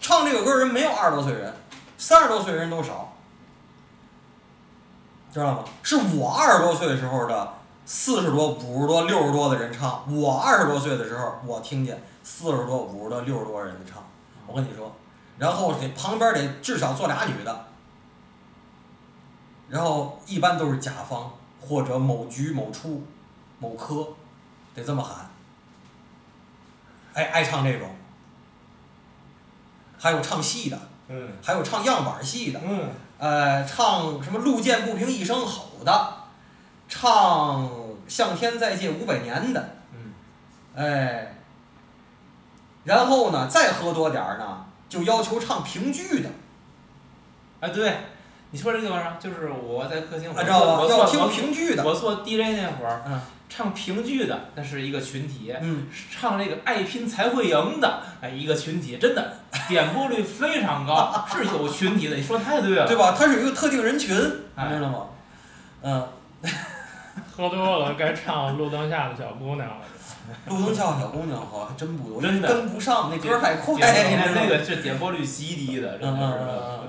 [0.00, 1.54] 唱这个歌人没有二十多岁人，
[1.98, 3.14] 三十多岁人都少，
[5.32, 5.64] 知道吗？
[5.82, 7.54] 是我二十多岁的时候的
[7.84, 14.06] 四十多、五十多、六十多的人唱，我二十多岁的时候，我听见四十多、五十多、六十多人的唱，
[14.46, 14.94] 我跟你说，
[15.38, 17.66] 然后得旁边得至少坐俩女的，
[19.68, 23.04] 然后一般都是甲方或者某局、某处、
[23.58, 24.08] 某科，
[24.74, 25.30] 得这么喊，
[27.14, 27.88] 哎爱唱这种，
[29.98, 31.32] 还有唱戏的，嗯。
[31.42, 36.14] 还有唱样板戏的，嗯，呃，唱什么“路见不平一声吼”的，
[36.88, 37.68] 唱
[38.08, 40.12] “向天再借五百年”的，嗯，
[40.74, 41.36] 哎，
[42.84, 46.30] 然后呢，再喝多点儿呢，就要求唱评剧的，
[47.60, 47.96] 哎对，
[48.50, 50.34] 你说这个地方就是我在客厅，我？
[50.88, 59.34] 做要听我做评剧的，我做 DJ 那会儿，嗯唱评剧的那是一个群体，嗯，唱这个爱拼才会赢的哎一个群体，真的
[59.68, 63.14] 点播率非常高，是有群体的，你说太对了，对吧？
[63.16, 65.06] 它是一个特定人群，知道吗？
[65.82, 66.08] 嗯，
[67.36, 69.76] 喝多了该唱路灯下的小姑娘了。
[70.46, 76.88] 路灯下的小姑娘好像还真不多，真的跟不上，那歌儿太快，点播你知道吗那个是点播率极低的，真嗯嗯的嗯是。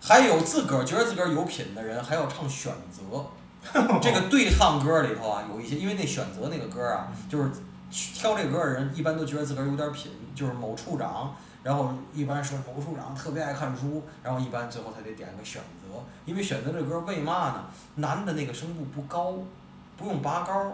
[0.00, 3.24] 还有自个儿觉得自个儿有品的人，还要唱选择。
[4.02, 7.50] 这个对唱歌里头啊，有一些，因为那选择那个歌啊，就是
[7.90, 17.64] 挑这个歌的人一般都觉得自个儿有点品，就是某处长，然后一般说某处长特别爱看书，然后一般最后他得点个选择，因为选择这歌为嘛呢？
[17.94, 19.34] 男的那个声部不高，
[19.96, 20.72] 不用拔高，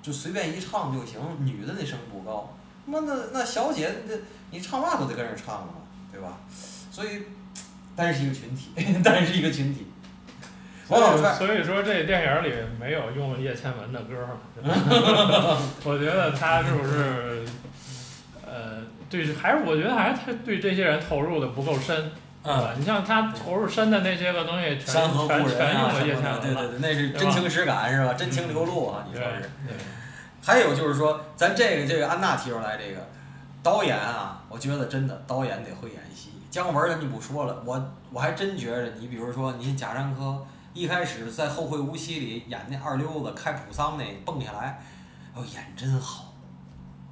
[0.00, 2.54] 就随便一唱就行，女的那声不高。
[2.86, 4.14] 那那那小姐，那
[4.50, 5.74] 你唱嘛都得跟着唱嘛，
[6.10, 6.38] 对吧？
[6.90, 7.22] 所以，
[7.96, 8.70] 但是一个群体，
[9.04, 9.86] 但是一个群体。
[10.88, 14.36] 王小帅，所以说这电影里没有用叶倩文的歌儿，
[15.84, 17.44] 我觉得他是不是，
[18.44, 22.10] 呃，对，还是我觉得还是他对这些人投入的不够深，
[22.42, 22.74] 对吧？
[22.76, 28.14] 你像他投入深的那些个东西全，山河全故人啊全用了叶什么的，对倩文了，对对，那是真情实感是吧？
[28.14, 29.42] 真情流露啊，你说是。
[29.68, 29.76] 对。
[30.42, 33.06] 还有就是说，咱这个这个安娜提出来这个
[33.62, 36.29] 导演啊，我觉得真的导演得会演戏。
[36.50, 40.44] 姜文咱就不说了，我我还真觉着，你比如说你贾樟柯
[40.74, 44.82] 一开始在《后会无期》里演那二溜子开普桑那蹦下来，
[45.34, 46.26] 哦演真好。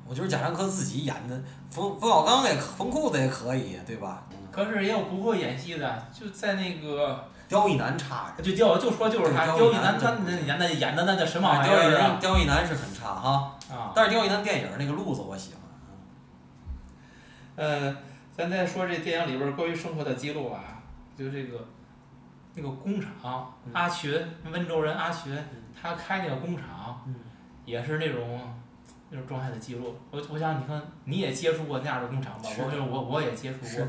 [0.07, 4.25] 我觉得贾樟柯自己演的，冯冯小刚也可冯裤子也可以，对吧？
[4.31, 15.61] 嗯可是也有不会演戏的，就在那个刁亦男差着，就刁就说就是他刁亦男，他那演的演的那叫什么玩意儿刁亦男是很差哈，啊，但是刁亦男电影那个路子我喜欢。
[17.55, 17.95] 呃，
[18.39, 20.81] 咱再说这电影里边儿关于生活的记录啊，
[21.17, 21.67] 就这个
[22.55, 24.17] 那个工厂，嗯阿群，
[24.53, 25.37] 温州人阿群，
[25.75, 27.17] 他开那个工厂，嗯
[27.65, 28.55] 也是那种
[29.11, 29.99] 那种状态的记录。
[30.13, 32.49] 我我想你看你也接触过那样的工厂吧？
[32.49, 33.89] 是的我我我也接触过。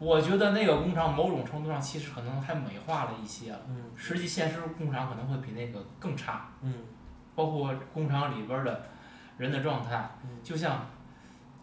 [0.00, 6.48] 我觉得那个工厂某种程度上其实可能还美化了一些，嗯实际现实工厂可能会比那个更差。
[6.62, 6.74] 嗯
[7.36, 8.82] 包括工厂里边儿的
[9.38, 10.84] 人的状态嗯，就像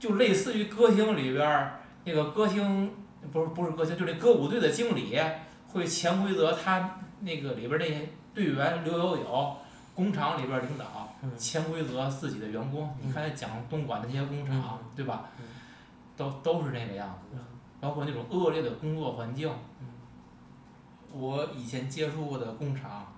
[0.03, 2.91] 就类似于歌厅里边儿那个歌厅
[3.31, 5.17] 不是不是歌厅，就那歌舞队的经理
[5.71, 9.55] 会潜规则他那个里边儿那些队员刘有有，
[9.95, 15.45] 工厂里边儿领导嗯潜规则自己的员工，你看讲东莞的那些工厂嗯对吧嗯？
[16.17, 17.41] 都都是那个样子的，
[17.79, 19.49] 包括那种恶劣的工作环境
[19.79, 19.87] 嗯。
[21.13, 23.13] 我以前接触过的工厂，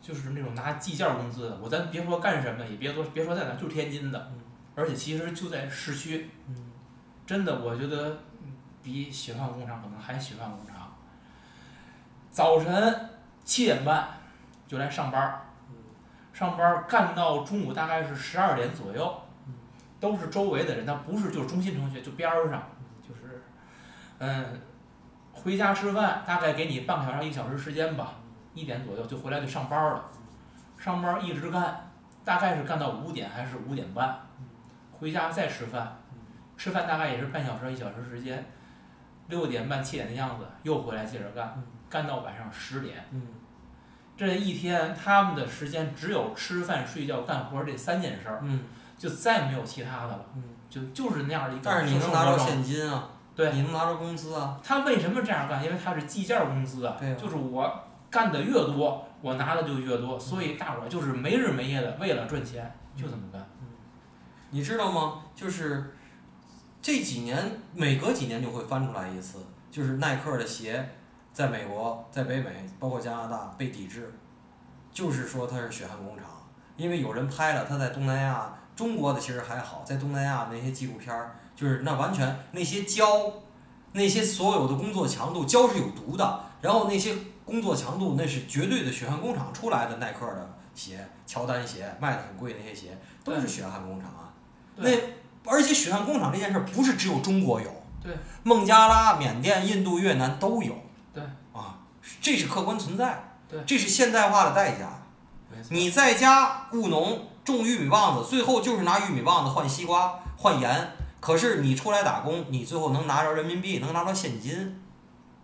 [0.00, 4.40] 就是那种拿计件儿工资的，我咱别说干什么，也别说别说在哪，就是天津的嗯，
[4.78, 6.54] 而且其实就在市区，嗯。
[7.26, 8.52] 真的我觉得嗯
[8.82, 10.90] 比血汗工厂可能还血汗工厂。
[12.30, 13.10] 早晨
[13.44, 14.08] 七点半
[14.66, 15.42] 就来上班
[16.32, 19.52] 上班干到中午大概是十二点左右嗯，
[19.98, 22.62] 都是周围的人，他不是就是中心城区，就边儿上，
[23.06, 23.42] 就是，
[24.18, 24.60] 嗯，
[25.32, 28.14] 回家吃饭大概给你半个小时一个小时时间吧，
[28.54, 30.04] 一点左右就回来就上班了，
[30.78, 31.90] 上班一直干，
[32.24, 34.18] 大概是干到五点还是五点半，
[35.00, 35.98] 回家再吃饭，
[36.56, 38.44] 吃饭大概也是半小时一小时时间，
[39.28, 43.04] 六点半七点的样子又回来接着干嗯，干到晚上十点。
[43.12, 43.22] 嗯
[44.16, 48.64] 这一天他们的时间只有吃饭、睡觉、干活儿这三件事儿，嗯
[48.96, 55.62] 就再没有其他的了，嗯，就就是那样的一个但是你能拿着现金啊，对你能拿着工资啊，他为什么这样干？
[55.64, 57.72] 因为他是计件儿工资啊对啊，就是我
[58.10, 63.40] 干的越多，我拿的就越多，所以大伙儿就是没日没夜的为了赚钱就这么干。
[64.50, 65.24] 你知道吗？
[65.34, 65.94] 就是
[66.80, 69.38] 这几年每隔几年就会翻出来一次，
[69.70, 70.88] 就是耐克的鞋
[71.32, 74.12] 在美国、在北美，包括加拿大被抵制，
[74.90, 76.24] 就是说它是血汗工厂，
[76.76, 83.30] 因为有人拍了它在东南亚，中国的其实还好，在东南亚那些纪录片儿，就是那完全那些胶，
[83.92, 94.27] 那些所有的工作强度，胶是有毒的，然后那些工作强度那是绝对的血汗工厂出来的耐克的鞋，乔丹鞋卖的很贵那些鞋都是血汗工厂啊。
[94.78, 94.90] 那
[95.44, 97.70] 而且血汗工厂这件事儿不是只有中国有，
[98.02, 98.12] 对，
[98.42, 100.74] 孟加拉、缅甸、印度、越南都有，
[101.12, 101.22] 对，
[101.52, 101.78] 啊，
[102.20, 103.60] 这是客观存在，对。
[103.66, 105.02] 这是现代化的代价。
[105.70, 114.80] 你在家务农种玉米棒子，最后就是拿玉米棒子换西瓜、换盐，可是你出来打工，你最后能拿着人民币，能拿到现金，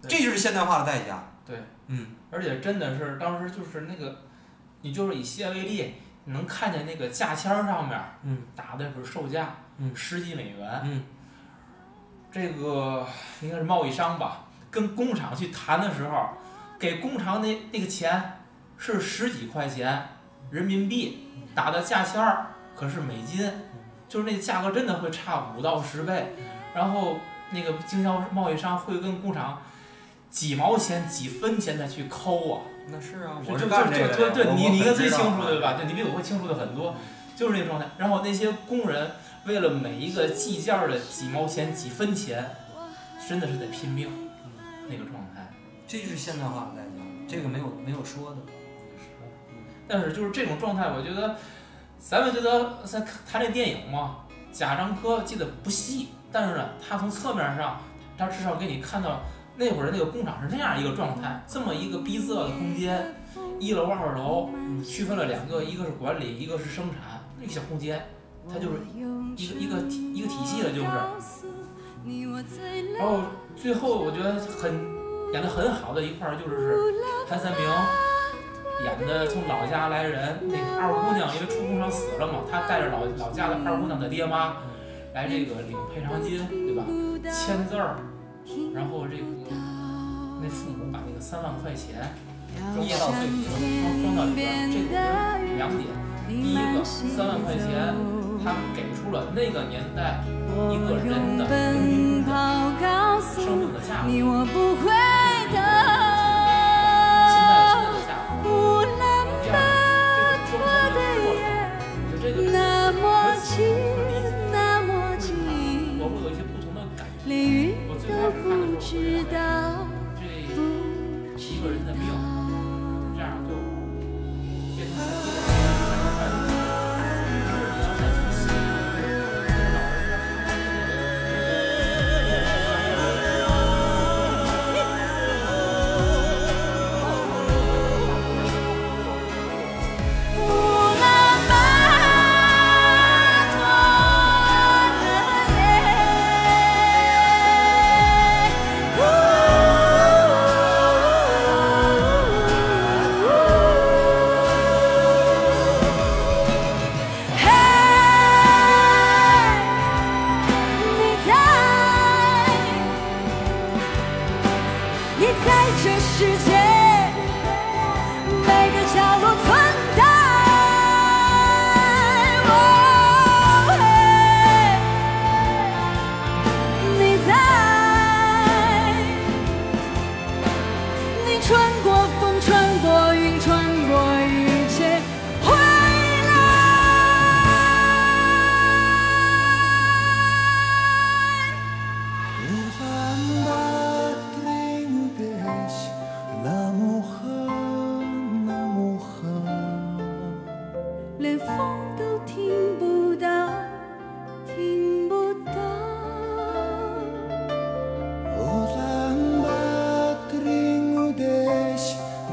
[0.03, 1.33] 这就是现代化的代价。
[1.45, 1.59] 对，
[1.89, 2.09] 嗯。
[2.31, 4.17] 而且真的是当时就是那个，
[4.83, 5.95] 你就是以西安为例，你
[6.27, 8.43] 能看见那个价签儿上面儿嗯。
[8.55, 9.95] 打的是售价，嗯。
[9.95, 11.05] 十几美元，嗯。
[12.33, 13.07] 这个
[13.41, 16.31] 应该是贸易商吧，跟工厂去谈的时候，
[16.79, 18.41] 给工厂那那个钱
[18.77, 20.09] 是十几块钱
[20.51, 23.49] 人民币，打的价签儿可是美金，
[24.09, 26.35] 就是那价格真的会差五到十倍，
[26.75, 27.19] 然后
[27.51, 29.63] 那个经销贸易商会跟工厂
[30.29, 35.73] 几毛钱、几分钱的去抠啊，那是啊，就我是干这个对对，你你应该最清楚对吧？
[35.73, 35.79] 吧？
[35.79, 36.95] 对，你比我会清楚的很多，
[37.35, 37.87] 就是那个状态。
[37.99, 39.11] 然后那些工人
[39.47, 42.45] 为了每一个计件儿的几毛钱、几分钱，
[43.29, 44.11] 真的是在拼命，
[44.89, 45.51] 那个状态。
[45.87, 48.37] 这就是现代化的代价，这个没有没有说的。
[49.89, 51.37] 但是就是这种状态，我觉得，
[51.99, 54.21] 咱们觉得在谈这电影嘛，
[54.53, 57.81] 贾樟柯记得不细，但是呢，他从侧面上，
[58.17, 59.21] 他至少给你看到
[59.57, 63.15] 那会儿那个工厂是那样一个状态，这么一个逼仄的空间，
[63.59, 64.51] 一楼二楼
[64.85, 68.05] 区分了两个，一个是管理，一个是生产，那个小空间，
[68.53, 70.87] 它就是一个一个体一个体系了，就是。
[72.99, 73.21] 然后
[73.57, 74.75] 最后我觉得很
[75.33, 76.95] 演的很好的一块儿就是是
[77.27, 77.63] 潘三明
[78.85, 84.57] 演的从老家来人，那个二姑娘因为出工厂死了嘛，她带着老老家的二姑娘的爹妈
[85.15, 86.85] 来这个领赔偿金，对吧？
[87.33, 87.97] 签字儿，
[88.75, 89.25] 然后这个
[90.43, 92.13] 那父母把那个三万块钱
[92.79, 93.45] 捏到最底
[93.83, 94.95] 装装到里边，这个
[95.49, 95.89] 有两点，
[96.29, 97.95] 第一个三万块钱，
[98.43, 100.23] 他们给出了那个年代
[100.71, 103.54] 一个人的人民币的生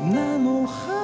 [0.09, 1.00] 那么好。